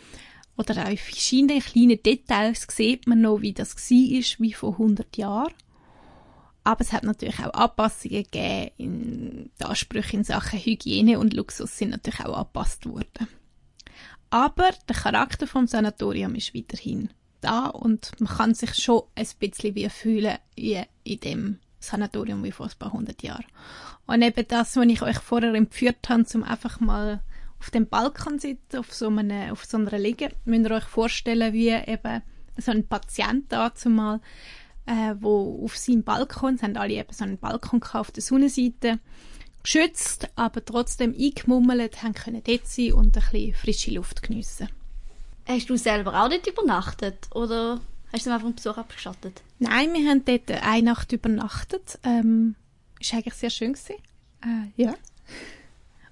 oder 0.70 0.86
auch 0.86 0.90
in 0.90 0.98
verschiedenen 0.98 1.62
kleinen 1.62 2.02
Details 2.02 2.68
sieht 2.70 3.08
man 3.08 3.22
noch, 3.22 3.42
wie 3.42 3.54
das 3.54 3.76
war, 3.76 4.40
wie 4.40 4.54
vor 4.54 4.72
100 4.74 5.18
Jahren. 5.18 5.54
Aber 6.64 6.82
es 6.82 6.94
hat 6.94 7.04
natürlich 7.04 7.40
auch 7.40 7.54
Anpassungen 7.54 8.24
gegeben. 8.24 8.72
In, 8.78 9.52
die 9.60 9.66
Ansprüche 9.66 10.18
in 10.18 10.24
Sachen 10.24 10.60
Hygiene 10.60 11.20
und 11.20 11.34
Luxus 11.34 11.78
sind 11.78 11.90
natürlich 11.90 12.20
auch 12.22 12.38
angepasst 12.38 12.86
worden. 12.86 13.28
Aber 14.30 14.70
der 14.88 14.96
Charakter 14.96 15.48
vom 15.48 15.68
Sanatorium 15.68 16.36
ist 16.36 16.56
weiterhin 16.56 17.10
da 17.42 17.66
und 17.66 18.12
man 18.20 18.38
kann 18.38 18.54
sich 18.54 18.76
schon 18.76 19.04
ein 19.16 19.28
bisschen 19.40 19.76
wie 19.76 19.90
fühlen 19.90 20.38
wie 20.56 20.82
in 21.04 21.20
dem 21.20 21.60
Sanatorium 21.80 22.44
wie 22.44 22.52
vor 22.52 22.68
ein 22.68 22.78
paar 22.78 22.94
hundert 22.94 23.24
Jahren. 23.24 23.46
Und 24.06 24.22
eben 24.22 24.48
das, 24.48 24.76
was 24.76 24.86
ich 24.86 25.02
euch 25.02 25.18
vorher 25.18 25.54
empführt 25.54 26.08
habe, 26.08 26.26
zum 26.26 26.44
einfach 26.44 26.80
mal 26.80 27.22
auf 27.62 27.70
dem 27.70 27.88
Balkon 27.88 28.40
sitzen, 28.40 28.78
auf 28.78 28.92
so, 28.92 29.08
einer, 29.08 29.52
auf 29.52 29.66
so 29.66 29.78
einer 29.78 30.00
Liege, 30.00 30.32
müsst 30.46 30.66
ihr 30.66 30.72
euch 30.72 30.84
vorstellen, 30.84 31.54
wie 31.54 31.70
eben 31.70 32.24
so 32.58 32.72
ein 32.72 32.88
Patient 32.88 33.52
da 33.52 33.76
zumal, 33.76 34.20
äh, 34.88 35.14
wo 35.20 35.64
auf 35.64 35.78
seinem 35.78 36.04
Balkon, 36.04 36.56
es 36.56 36.64
haben 36.64 36.76
alle 36.76 36.96
eben 36.96 37.14
so 37.14 37.24
einen 37.24 37.38
Balkon 37.38 37.84
auf 37.94 38.10
der 38.10 38.24
Sonnenseite, 38.24 39.00
geschützt, 39.62 40.28
aber 40.36 40.66
trotzdem 40.66 41.14
eingemummelt, 41.14 42.02
haben 42.02 42.16
können 42.16 42.42
dort 42.44 42.66
sein 42.66 42.94
und 42.94 43.16
ein 43.16 43.24
bisschen 43.32 43.54
frische 43.54 43.92
Luft 43.92 44.24
geniessen. 44.24 44.68
Hast 45.46 45.70
du 45.70 45.78
selber 45.78 46.20
auch 46.20 46.30
dort 46.30 46.48
übernachtet 46.48 47.28
oder 47.36 47.80
hast 48.12 48.26
du 48.26 48.32
einfach 48.32 48.48
einen 48.48 48.56
Besuch 48.56 48.78
abgeschattet? 48.78 49.44
Nein, 49.60 49.94
wir 49.94 50.10
haben 50.10 50.26
dort 50.26 50.50
eine 50.50 50.82
Nacht 50.82 51.12
übernachtet. 51.12 52.00
Ähm, 52.04 52.56
ist 53.00 53.14
eigentlich 53.14 53.36
sehr 53.36 53.52
schön 53.52 53.74
gewesen. 53.74 53.98
Äh, 54.44 54.82
ja 54.82 54.96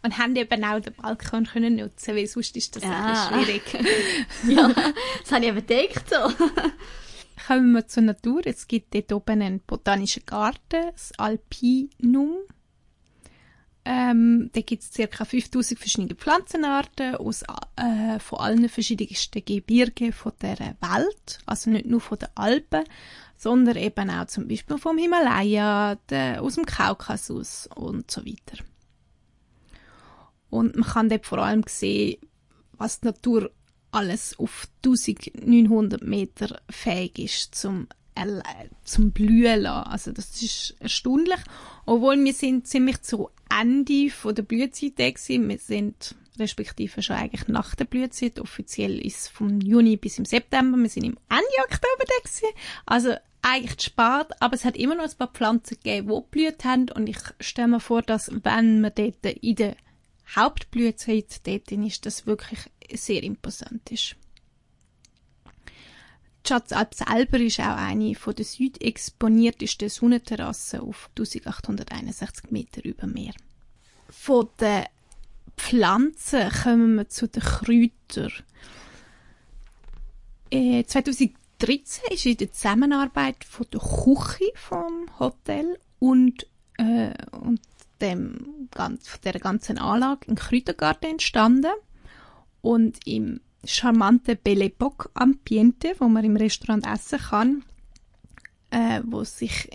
und 0.01 0.17
haben 0.17 0.35
eben 0.35 0.63
auch 0.63 0.79
den 0.79 0.93
Balkon 0.93 1.45
können 1.45 1.75
nutzen, 1.75 2.15
weil 2.15 2.27
sonst 2.27 2.55
ist 2.55 2.75
das 2.75 2.83
ja. 2.83 3.29
ein 3.29 3.43
schwierig. 3.43 3.63
ja, 4.47 4.73
das 5.21 5.31
habe 5.31 5.45
ich 5.45 5.51
eben 5.51 5.65
gedacht. 5.65 6.09
So. 6.09 6.45
Kommen 7.47 7.71
wir 7.71 7.87
zur 7.87 8.03
Natur. 8.03 8.41
Es 8.45 8.67
gibt 8.67 8.93
dort 8.93 9.11
oben 9.11 9.41
einen 9.41 9.59
botanischen 9.61 10.25
Garten, 10.25 10.91
das 10.91 11.11
Alpinum. 11.17 12.37
Ähm, 13.85 14.51
da 14.53 14.61
gibt 14.61 14.83
es 14.83 14.91
ca. 14.91 15.25
5000 15.25 15.79
verschiedene 15.79 16.15
Pflanzenarten 16.15 17.15
aus, 17.15 17.43
äh, 17.75 18.19
von 18.19 18.39
allen 18.39 18.69
verschiedensten 18.69 19.43
Gebirgen 19.43 20.13
von 20.13 20.33
der 20.41 20.59
Welt. 20.59 21.39
Also 21.45 21.71
nicht 21.71 21.87
nur 21.87 22.01
von 22.01 22.19
den 22.19 22.29
Alpen, 22.35 22.83
sondern 23.35 23.77
eben 23.77 24.09
auch 24.09 24.27
zum 24.27 24.47
Beispiel 24.47 24.77
vom 24.77 24.97
Himalaya, 24.97 25.95
der, 26.09 26.43
aus 26.43 26.55
dem 26.55 26.65
Kaukasus 26.65 27.67
und 27.73 28.11
so 28.11 28.25
weiter. 28.25 28.63
Und 30.49 30.75
man 30.75 30.87
kann 30.87 31.09
dort 31.09 31.25
vor 31.25 31.39
allem 31.39 31.63
sehen, 31.67 32.17
was 32.73 33.01
die 33.01 33.07
Natur 33.07 33.51
alles 33.91 34.37
auf 34.37 34.67
1900 34.85 36.03
Meter 36.03 36.61
fähig 36.69 37.19
ist 37.19 37.55
zum, 37.55 37.87
zum 38.83 39.11
Blühen 39.11 39.61
lassen. 39.61 39.89
Also 39.89 40.11
das 40.11 40.41
ist 40.41 40.75
erstaunlich. 40.79 41.39
Obwohl 41.85 42.23
wir 42.23 42.33
sind 42.33 42.67
ziemlich 42.67 43.01
zu 43.01 43.29
Ende 43.49 44.09
von 44.09 44.35
der 44.35 44.43
Blühzeit 44.43 44.97
gewesen. 44.97 45.49
Wir 45.49 45.57
sind 45.57 46.15
respektive 46.37 47.01
schon 47.01 47.15
eigentlich 47.15 47.47
nach 47.47 47.75
der 47.75 47.85
Blühzeit. 47.85 48.39
Offiziell 48.39 48.99
ist 48.99 49.17
es 49.17 49.27
vom 49.27 49.59
Juni 49.59 49.97
bis 49.97 50.19
im 50.19 50.25
September. 50.25 50.77
Wir 50.77 50.89
sind 50.89 51.03
im 51.03 51.17
Ende 51.29 51.63
Oktober 51.63 52.05
da 52.05 52.23
gewesen. 52.23 52.55
Also 52.85 53.15
eigentlich 53.41 53.81
spät, 53.81 54.27
aber 54.39 54.53
es 54.53 54.65
hat 54.65 54.75
immer 54.75 54.95
noch 54.95 55.05
ein 55.05 55.17
paar 55.17 55.31
Pflanzen 55.31 55.77
gegeben, 55.81 56.09
die 56.09 56.31
blüht 56.31 56.63
haben. 56.65 56.89
Und 56.91 57.07
ich 57.07 57.19
stelle 57.39 57.69
mir 57.69 57.79
vor, 57.79 58.01
dass 58.01 58.31
wenn 58.43 58.81
man 58.81 58.91
dort 58.95 59.25
in 59.25 59.55
der 59.55 59.75
Hauptblütezeit 60.35 61.45
dort 61.45 61.71
ist 61.71 62.05
das 62.05 62.25
wirklich 62.25 62.59
sehr 62.93 63.23
imposant 63.23 63.91
ist. 63.91 64.15
Die 66.45 66.49
Schatzalp 66.49 66.93
selber 66.93 67.39
ist 67.39 67.59
auch 67.59 67.77
eine 67.77 68.15
von 68.15 68.35
der 68.35 68.45
südexponiertesten 68.45 69.89
Sonnenterrassen 69.89 70.81
auf 70.81 71.09
1861 71.17 72.51
Meter 72.51 72.83
über 72.85 73.07
Meer. 73.07 73.33
Von 74.09 74.49
den 74.59 74.85
Pflanzen 75.57 76.49
kommen 76.49 76.95
wir 76.95 77.09
zu 77.09 77.27
den 77.27 77.43
Kräutern. 77.43 78.31
Äh, 80.49 80.83
2013 80.85 81.33
ist 82.11 82.25
in 82.25 82.37
der 82.37 82.51
Zusammenarbeit 82.51 83.43
von 83.43 83.67
der 83.71 83.81
Küche 83.81 84.51
vom 84.55 85.07
Hotel 85.19 85.77
und, 85.99 86.47
äh, 86.77 87.13
und 87.31 87.59
dem, 88.01 88.69
von 88.71 88.99
der 89.23 89.39
ganzen 89.39 89.77
Anlage 89.77 90.29
ein 90.29 90.35
Kräutergarten 90.35 91.11
entstanden 91.11 91.71
und 92.61 92.99
im 93.05 93.41
charmanten 93.65 94.37
Belle 94.41 94.65
Époque 94.65 95.09
Ambiente, 95.13 95.95
wo 95.99 96.07
man 96.07 96.23
im 96.23 96.35
Restaurant 96.35 96.85
essen 96.85 97.19
kann, 97.19 97.63
äh, 98.71 99.01
wo 99.05 99.23
sich 99.23 99.69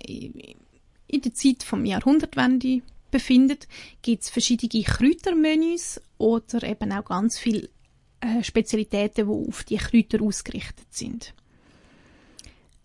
in 1.07 1.21
der 1.21 1.35
Zeit 1.35 1.63
vom 1.63 1.85
Jahrhundertwende 1.85 2.83
befindet, 3.11 3.69
gibt 4.03 4.23
es 4.23 4.31
verschiedene 4.31 4.83
Kräutermenüs 4.83 6.01
oder 6.19 6.63
eben 6.65 6.93
auch 6.93 7.05
ganz 7.05 7.39
viele 7.39 7.69
äh, 8.21 8.43
Spezialitäten, 8.43 9.27
die 9.27 9.49
auf 9.49 9.65
die 9.65 9.77
Kräuter 9.77 10.23
ausgerichtet 10.23 10.87
sind. 10.91 11.35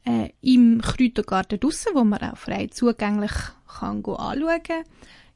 Äh, 0.06 0.30
Im 0.42 0.82
Kräutergarten 0.82 1.60
draussen, 1.60 1.94
wo 1.94 2.04
man 2.04 2.22
auch 2.22 2.38
frei 2.38 2.68
zugänglich 2.68 3.32
kann 3.80 4.04
anschauen 4.04 4.64
kann, 4.64 4.84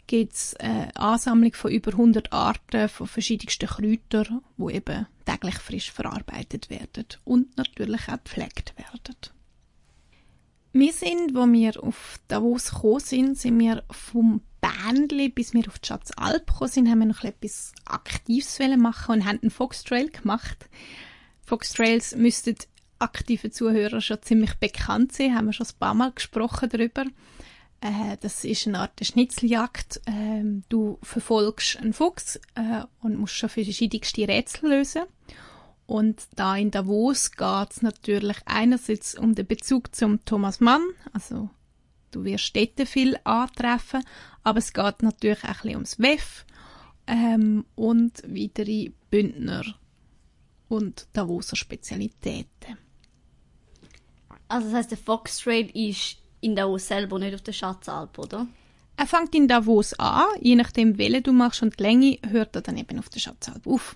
gibt 0.07 0.33
es 0.33 0.55
eine 0.55 0.95
Ansammlung 0.95 1.53
von 1.53 1.71
über 1.71 1.91
100 1.91 2.31
Arten 2.33 2.89
von 2.89 3.07
verschiedensten 3.07 3.67
Kräutern, 3.67 4.41
die 4.57 4.73
eben 4.73 5.07
täglich 5.25 5.55
frisch 5.55 5.91
verarbeitet 5.91 6.69
werden 6.69 7.05
und 7.23 7.57
natürlich 7.57 8.07
auch 8.09 8.23
gepflegt 8.23 8.73
werden. 8.77 9.15
Wir 10.73 10.91
sind, 10.91 11.35
wo 11.35 11.45
wir 11.51 11.83
auf 11.83 12.19
Davos 12.27 12.71
gekommen 12.71 12.99
sind, 12.99 13.37
sind 13.37 13.59
wir 13.59 13.83
vom 13.91 14.41
Bändli 14.59 15.29
bis 15.29 15.53
wir 15.53 15.67
auf 15.67 15.79
die 15.79 15.87
Schatzalp 15.87 16.47
gekommen 16.47 16.69
sind, 16.69 16.89
haben 16.89 16.99
wir 16.99 17.05
noch 17.07 17.23
etwas 17.23 17.73
Aktives 17.85 18.59
machen 18.77 19.15
und 19.15 19.25
haben 19.25 19.39
einen 19.41 19.51
Foxtrail 19.51 20.09
gemacht. 20.09 20.69
Foxtrails 21.45 22.15
müssten 22.15 22.55
aktive 22.97 23.51
Zuhörer 23.51 24.01
schon 24.01 24.21
ziemlich 24.21 24.55
bekannt 24.55 25.11
sein, 25.11 25.35
haben 25.35 25.47
wir 25.47 25.53
schon 25.53 25.67
ein 25.67 25.79
paar 25.79 25.93
Mal 25.93 26.11
gesprochen 26.11 26.69
darüber. 26.69 27.05
Äh, 27.83 28.17
das 28.21 28.45
ist 28.45 28.65
eine 28.65 28.79
Art 28.79 29.05
Schnitzeljagd. 29.05 30.01
Ähm, 30.05 30.63
du 30.69 30.97
verfolgst 31.03 31.77
einen 31.77 31.91
Fuchs 31.91 32.37
äh, 32.55 32.83
und 33.01 33.17
musst 33.17 33.35
schon 33.35 33.49
verschiedenste 33.49 34.27
Rätsel 34.27 34.69
lösen. 34.69 35.03
Und 35.85 36.23
da 36.35 36.55
in 36.55 36.71
Davos 36.71 37.31
geht 37.31 37.71
es 37.71 37.81
natürlich 37.81 38.37
einerseits 38.45 39.15
um 39.15 39.35
den 39.35 39.45
Bezug 39.45 39.93
zum 39.93 40.23
Thomas 40.23 40.61
Mann, 40.61 40.81
also 41.11 41.49
du 42.11 42.23
wirst 42.23 42.55
dort 42.55 42.87
viel 42.87 43.19
antreffen, 43.25 44.01
aber 44.43 44.59
es 44.59 44.71
geht 44.71 45.03
natürlich 45.03 45.43
auch 45.43 45.65
ein 45.65 45.75
ums 45.75 45.99
WEF 45.99 46.45
ähm, 47.05 47.65
und 47.75 48.23
weitere 48.25 48.91
Bündner 49.11 49.65
und 50.69 51.05
Davoser 51.11 51.57
Spezialitäten. 51.57 52.77
Also 54.47 54.67
das 54.67 54.77
heißt, 54.77 54.91
der 54.91 54.97
Fox 54.97 55.39
Trail 55.39 55.69
ist 55.73 56.22
in 56.43 56.55
Davos 56.55 56.87
selber, 56.87 57.19
nicht 57.19 57.35
auf 57.35 57.41
der 57.41 57.53
Schatzalp, 57.53 58.17
oder? 58.19 58.47
Er 58.95 59.07
fängt 59.07 59.33
in 59.33 59.47
Davos 59.47 59.93
an, 59.93 60.25
je 60.39 60.55
nachdem, 60.55 60.97
welche 60.97 61.21
du 61.21 61.33
machst 61.33 61.63
und 61.63 61.79
die 61.79 61.83
Länge, 61.83 62.19
hört 62.27 62.55
er 62.55 62.61
dann 62.61 62.77
eben 62.77 62.99
auf 62.99 63.09
der 63.09 63.19
Schatzalp 63.19 63.65
auf. 63.65 63.95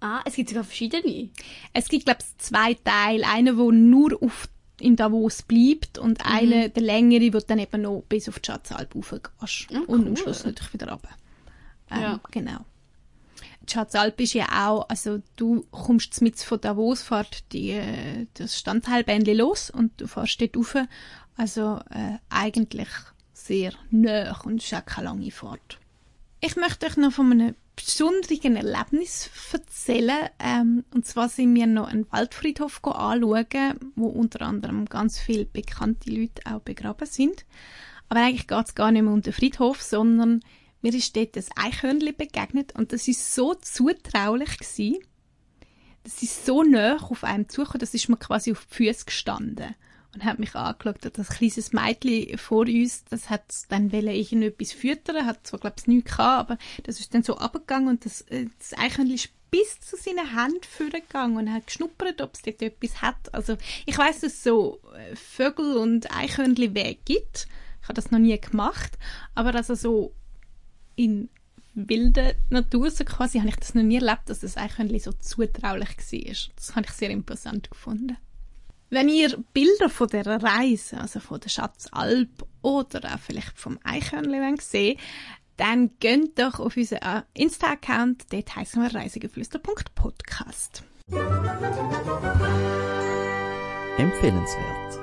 Ah, 0.00 0.20
es 0.24 0.34
gibt 0.34 0.50
sogar 0.50 0.64
verschiedene. 0.64 1.30
Es 1.72 1.88
gibt, 1.88 2.04
glaube 2.04 2.20
ich, 2.20 2.38
zwei 2.38 2.74
Teile. 2.74 3.26
Einer, 3.26 3.56
wo 3.56 3.70
nur 3.70 4.22
auf 4.22 4.48
in 4.80 4.96
Davos 4.96 5.42
bleibt 5.42 5.98
und 5.98 6.18
mhm. 6.18 6.30
eine, 6.30 6.70
der 6.70 6.82
längere, 6.82 7.32
wo 7.32 7.38
dann 7.38 7.58
eben 7.58 7.82
noch 7.82 8.02
bis 8.08 8.28
auf 8.28 8.38
die 8.38 8.46
Schatzalp 8.46 8.94
raufgehst. 8.94 9.68
Ah, 9.72 9.80
und 9.86 10.06
am 10.06 10.16
Schluss 10.16 10.44
natürlich 10.44 10.74
wieder 10.74 10.90
runter. 10.90 11.10
Ähm, 11.90 12.00
ja. 12.00 12.20
Genau. 12.30 12.58
Schatzalp 13.66 14.20
ist 14.20 14.34
ja 14.34 14.68
auch, 14.68 14.88
also 14.88 15.22
du 15.36 15.64
kommst 15.70 16.20
mit 16.20 16.38
von 16.38 16.60
Davos, 16.60 17.02
fährt 17.02 17.50
die, 17.52 17.70
äh, 17.70 18.26
das 18.34 18.58
Standteilbändchen 18.58 19.38
los 19.38 19.70
und 19.70 19.98
du 20.00 20.06
fährst 20.06 20.40
dort 20.40 20.56
rauf. 20.56 20.76
Also 21.36 21.80
äh, 21.90 22.18
eigentlich 22.28 22.88
sehr 23.32 23.72
nah 23.90 24.40
und 24.44 24.62
es 24.62 24.72
ist 24.72 24.74
auch 24.74 24.86
keine 24.86 25.08
lange 25.08 25.30
Fahrt. 25.30 25.78
Ich 26.40 26.56
möchte 26.56 26.86
euch 26.86 26.96
noch 26.96 27.12
von 27.12 27.32
einem 27.32 27.54
besonderen 27.74 28.56
Erlebnis 28.56 29.30
erzählen. 29.52 30.28
Ähm, 30.38 30.84
und 30.94 31.06
zwar 31.06 31.28
sind 31.28 31.54
wir 31.54 31.66
noch 31.66 31.88
einen 31.88 32.10
Waldfriedhof 32.12 32.84
anschauen, 32.84 33.92
wo 33.96 34.06
unter 34.06 34.42
anderem 34.42 34.84
ganz 34.86 35.18
viele 35.18 35.44
bekannte 35.44 36.10
Leute 36.10 36.42
auch 36.46 36.60
begraben 36.60 37.06
sind. 37.06 37.44
Aber 38.08 38.20
eigentlich 38.20 38.46
geht 38.46 38.66
es 38.66 38.74
gar 38.74 38.92
nicht 38.92 39.02
mehr 39.02 39.12
um 39.12 39.22
den 39.22 39.32
Friedhof, 39.32 39.82
sondern 39.82 40.40
mir 40.82 40.94
ist 40.94 41.16
dort 41.16 41.36
ein 41.36 41.44
Eichhörnchen 41.56 42.16
begegnet 42.16 42.74
und 42.76 42.92
das 42.92 43.08
ist 43.08 43.34
so 43.34 43.54
zutraulich 43.54 44.58
gewesen. 44.58 44.98
Das 46.04 46.22
ist 46.22 46.44
so 46.44 46.62
nah 46.62 46.98
auf 46.98 47.24
einem 47.24 47.48
zugekommen, 47.48 47.80
das 47.80 47.94
ist 47.94 48.10
mir 48.10 48.18
quasi 48.18 48.52
auf 48.52 48.66
die 48.66 48.74
Füße 48.74 49.06
gestanden 49.06 49.74
und 50.14 50.24
hat 50.24 50.38
mich 50.38 50.54
angeschaut. 50.54 51.04
Und 51.04 51.18
das 51.18 51.28
kleines 51.28 51.72
Mädchen 51.72 52.38
vor 52.38 52.66
uns, 52.66 53.04
das 53.04 53.30
hat 53.30 53.44
dann 53.68 53.90
irgendetwas 53.90 54.72
füttern, 54.72 55.26
hat 55.26 55.46
zwar, 55.46 55.60
glaube 55.60 55.76
ich, 55.78 55.86
nichts 55.86 56.16
gehabt, 56.16 56.50
aber 56.50 56.58
das 56.84 57.00
ist 57.00 57.14
dann 57.14 57.22
so 57.22 57.36
abgegangen 57.36 57.88
und 57.88 58.04
das, 58.04 58.22
äh, 58.22 58.46
das 58.58 58.78
Eichhörnchen 58.78 59.14
ist 59.14 59.30
bis 59.50 59.78
zu 59.80 59.96
seinen 59.96 60.36
Händen 60.36 60.64
vorgegangen 60.64 61.36
und 61.36 61.52
hat 61.52 61.68
geschnuppert, 61.68 62.20
ob 62.20 62.34
es 62.34 62.42
dort 62.42 62.60
etwas 62.60 63.02
hat. 63.02 63.32
Also 63.32 63.56
ich 63.86 63.96
weiß, 63.96 64.20
dass 64.20 64.32
es 64.32 64.42
so 64.42 64.80
äh, 64.96 65.14
Vögel 65.14 65.76
und 65.76 66.10
Eichhörnchen 66.10 66.74
Weg 66.74 67.04
gibt. 67.04 67.46
Ich 67.80 67.88
habe 67.88 67.94
das 67.94 68.10
noch 68.10 68.18
nie 68.18 68.38
gemacht, 68.40 68.98
aber 69.34 69.54
also 69.54 69.74
so 69.74 70.12
in 70.96 71.28
wilder 71.74 72.34
Natur 72.50 72.90
so 72.90 73.04
quasi 73.04 73.38
habe 73.38 73.48
ich 73.48 73.56
das 73.56 73.74
noch 73.74 73.82
nie 73.82 73.96
erlebt, 73.96 74.22
dass 74.28 74.40
das 74.40 74.56
Eichhörnchen 74.56 74.98
so 74.98 75.12
zutraulich 75.12 75.88
war. 75.98 76.52
Das 76.56 76.74
habe 76.74 76.86
ich 76.86 76.92
sehr 76.92 77.10
imposant 77.10 77.70
gefunden. 77.70 78.16
Wenn 78.94 79.08
ihr 79.08 79.36
Bilder 79.52 79.90
von 79.90 80.06
der 80.06 80.24
Reise, 80.24 81.00
also 81.00 81.18
von 81.18 81.40
der 81.40 81.48
Schatzalp 81.48 82.46
oder 82.62 83.12
auch 83.12 83.18
vielleicht 83.18 83.58
vom 83.58 83.80
Eichhörnchen 83.82 84.58
sehen 84.58 85.00
dann 85.56 85.90
geht 85.98 86.38
doch 86.38 86.60
auf 86.60 86.76
unseren 86.76 87.24
Insta-Account, 87.34 88.32
dort 88.32 88.54
heißen 88.54 88.80
wir 88.80 88.94
reisegeflüster.podcast. 88.94 90.84
Empfehlenswert. 93.98 95.00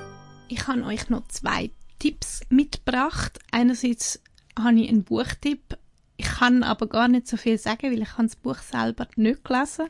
Ich 0.48 0.68
habe 0.68 0.86
euch 0.86 1.10
noch 1.10 1.28
zwei 1.28 1.72
Tipps 2.00 2.40
mitgebracht. 2.48 3.40
Einerseits 3.52 4.22
habe 4.58 4.80
ich 4.80 4.88
einen 4.88 5.04
Buchtipp. 5.04 5.78
Ich 6.16 6.28
kann 6.28 6.64
aber 6.64 6.88
gar 6.88 7.10
nicht 7.10 7.28
so 7.28 7.36
viel 7.36 7.58
sagen, 7.58 7.92
weil 7.92 8.02
ich 8.02 8.14
das 8.16 8.38
Buch 8.38 8.60
selber 8.60 9.10
nicht 9.18 9.44
gelesen 9.44 9.90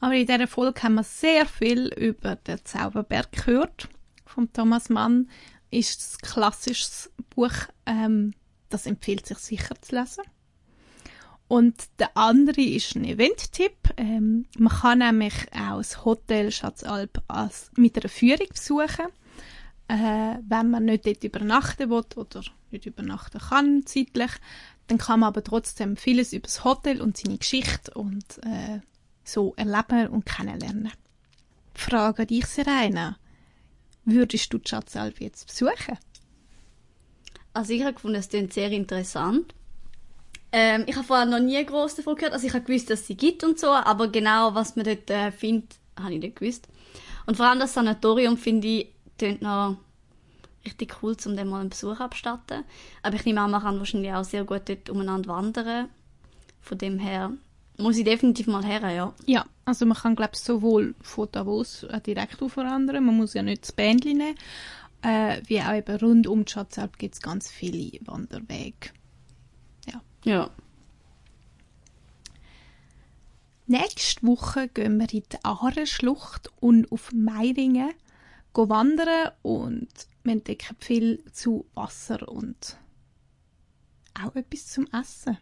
aber 0.00 0.14
in 0.14 0.26
dieser 0.26 0.46
Folge 0.46 0.82
haben 0.82 0.94
wir 0.94 1.02
sehr 1.04 1.46
viel 1.46 1.88
über 1.88 2.36
den 2.36 2.64
Zauberberg 2.64 3.32
gehört. 3.32 3.88
Von 4.24 4.52
Thomas 4.52 4.88
Mann 4.88 5.28
ist 5.70 6.18
ein 6.22 6.28
klassisches 6.28 7.10
Buch, 7.30 7.52
ähm, 7.86 8.34
das 8.68 8.86
empfiehlt 8.86 9.26
sich 9.26 9.38
sicher 9.38 9.74
zu 9.80 9.96
lesen. 9.96 10.24
Und 11.48 11.74
der 11.98 12.14
andere 12.14 12.60
ist 12.60 12.94
ein 12.94 13.04
Event-Tipp. 13.04 13.94
Ähm, 13.96 14.46
man 14.58 14.72
kann 14.72 14.98
nämlich 14.98 15.34
auch 15.52 15.78
das 15.78 16.04
Hotel 16.04 16.52
Schatzalp 16.52 17.22
als, 17.26 17.70
mit 17.76 17.96
einer 17.96 18.10
Führung 18.10 18.48
besuchen, 18.50 19.06
äh, 19.88 20.36
wenn 20.46 20.70
man 20.70 20.84
nicht 20.84 21.06
dort 21.06 21.24
übernachten 21.24 21.88
will 21.88 22.04
oder 22.16 22.42
nicht 22.70 22.84
übernachten 22.84 23.40
kann 23.40 23.86
zeitlich. 23.86 24.30
Dann 24.88 24.98
kann 24.98 25.20
man 25.20 25.28
aber 25.28 25.42
trotzdem 25.42 25.96
vieles 25.96 26.34
über 26.34 26.46
das 26.46 26.64
Hotel 26.64 27.00
und 27.00 27.16
seine 27.16 27.38
Geschichte 27.38 27.92
und 27.94 28.38
äh, 28.44 28.80
so 29.28 29.54
erleben 29.56 30.08
und 30.08 30.26
kennenlernen. 30.26 30.92
Frage 31.74 32.26
dich, 32.26 32.46
Serena. 32.46 33.16
Würdest 34.04 34.52
du 34.52 34.58
die 34.58 34.68
Schatzalp 34.68 35.20
jetzt 35.20 35.46
besuchen? 35.46 35.98
Also 37.52 37.72
ich 37.72 37.82
habe 37.82 37.94
gefunden, 37.94 38.16
es 38.16 38.28
klingt 38.28 38.52
sehr 38.52 38.70
interessant. 38.70 39.54
Ähm, 40.50 40.84
ich 40.86 40.96
habe 40.96 41.06
vorher 41.06 41.26
noch 41.26 41.40
nie 41.40 41.64
groß 41.64 41.96
davon 41.96 42.14
gehört. 42.16 42.32
Also 42.32 42.46
ich 42.46 42.54
habe 42.54 42.64
gewusst, 42.64 42.90
dass 42.90 43.06
sie 43.06 43.16
gibt 43.16 43.44
und 43.44 43.58
so, 43.58 43.68
aber 43.70 44.08
genau, 44.08 44.54
was 44.54 44.76
man 44.76 44.86
dort 44.86 45.10
äh, 45.10 45.30
findet, 45.30 45.76
habe 45.98 46.14
ich 46.14 46.20
nicht 46.20 46.36
gewusst. 46.36 46.68
Und 47.26 47.36
vor 47.36 47.46
allem 47.46 47.58
das 47.58 47.74
Sanatorium 47.74 48.38
finde 48.38 48.66
ich, 48.68 48.92
klingt 49.18 49.42
noch 49.42 49.76
richtig 50.64 51.02
cool, 51.02 51.16
um 51.26 51.36
dem 51.36 51.48
mal 51.48 51.60
einen 51.60 51.70
Besuch 51.70 52.00
abstatten. 52.00 52.64
Aber 53.02 53.16
ich 53.16 53.24
nehme 53.24 53.40
an, 53.40 53.50
man 53.50 53.62
kann 53.62 53.78
wahrscheinlich 53.78 54.12
auch 54.12 54.24
sehr 54.24 54.44
gut 54.44 54.62
dort 54.66 54.88
umeinander 54.88 55.28
wandern. 55.28 55.88
Von 56.60 56.78
dem 56.78 56.98
her 56.98 57.32
muss 57.78 57.96
ich 57.96 58.04
definitiv 58.04 58.46
mal 58.46 58.64
her, 58.64 58.90
ja. 58.90 59.14
Ja, 59.26 59.46
also 59.64 59.86
man 59.86 59.96
kann 59.96 60.16
glaube 60.16 60.32
ich 60.34 60.40
sowohl 60.40 60.94
von 61.00 61.28
Davos 61.30 61.84
äh, 61.84 62.00
direkt 62.00 62.42
aufwandern, 62.42 63.04
man 63.04 63.16
muss 63.16 63.34
ja 63.34 63.42
nicht 63.42 63.62
das 63.62 63.72
Bändchen 63.72 64.18
nehmen, 64.18 64.34
äh, 65.02 65.40
wie 65.46 65.60
auch 65.60 65.74
eben 65.74 65.96
rund 65.96 66.26
um 66.26 66.44
die 66.44 66.52
Schatzalp 66.52 66.98
gibt 66.98 67.14
es 67.14 67.22
ganz 67.22 67.50
viele 67.50 67.98
Wanderwege. 68.06 68.90
Ja. 69.86 70.02
Ja. 70.24 70.50
Nächste 73.66 74.26
Woche 74.26 74.68
gehen 74.68 74.98
wir 74.98 75.12
in 75.12 75.22
die 75.30 75.44
Aare-Schlucht 75.44 76.50
und 76.60 76.90
auf 76.90 77.12
Meiringen 77.12 77.90
wandern 78.54 79.30
und 79.42 79.88
wir 80.24 80.32
entdecken 80.32 80.76
viel 80.80 81.22
zu 81.32 81.66
Wasser 81.74 82.28
und 82.28 82.76
auch 84.20 84.34
etwas 84.34 84.66
zum 84.66 84.86
Essen. 84.86 85.38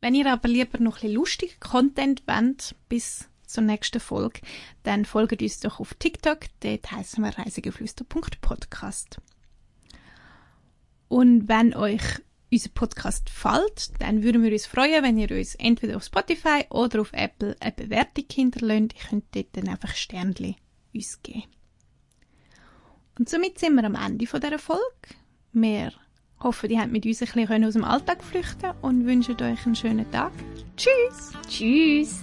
Wenn 0.00 0.14
ihr 0.14 0.30
aber 0.30 0.48
lieber 0.48 0.78
noch 0.78 1.02
ein 1.02 1.12
lustigen 1.12 1.58
Content 1.60 2.22
wollt, 2.26 2.74
bis 2.88 3.28
zur 3.46 3.62
nächsten 3.62 4.00
Folge, 4.00 4.40
dann 4.82 5.04
folgt 5.04 5.40
uns 5.40 5.60
doch 5.60 5.80
auf 5.80 5.94
TikTok, 5.94 6.40
dort 6.60 6.90
heißen 6.90 7.22
wir 7.24 7.38
reisegeflüster.podcast. 7.38 9.18
Und 11.08 11.48
wenn 11.48 11.74
euch 11.74 12.02
unser 12.50 12.68
Podcast 12.70 13.26
gefällt, 13.26 14.00
dann 14.00 14.22
würden 14.22 14.42
wir 14.42 14.52
uns 14.52 14.66
freuen, 14.66 15.02
wenn 15.02 15.18
ihr 15.18 15.30
uns 15.30 15.54
entweder 15.56 15.96
auf 15.96 16.04
Spotify 16.04 16.64
oder 16.70 17.00
auf 17.00 17.12
Apple 17.12 17.56
eine 17.60 17.72
Bewertung 17.72 18.24
hinterlässt. 18.30 18.94
Ihr 18.94 19.08
könnt 19.08 19.24
dort 19.34 19.56
dann 19.56 19.68
einfach 19.68 19.94
Sternchen 19.94 20.56
uns 20.94 21.22
geben. 21.22 21.44
Und 23.18 23.28
somit 23.28 23.58
sind 23.58 23.74
wir 23.74 23.84
am 23.84 23.94
Ende 23.94 24.26
dieser 24.26 24.58
Folge. 24.58 24.82
Wir 25.52 25.92
Hoffe, 26.46 26.68
ihr 26.68 26.80
habt 26.80 26.92
mit 26.92 27.04
uns 27.04 27.20
ein 27.20 27.26
bisschen 27.26 27.64
aus 27.64 27.72
dem 27.72 27.82
Alltag 27.82 28.22
flüchten 28.22 28.70
und 28.80 29.04
wünschen 29.04 29.34
euch 29.42 29.66
einen 29.66 29.74
schönen 29.74 30.08
Tag. 30.12 30.30
Tschüss! 30.76 31.32
Tschüss! 31.48 32.22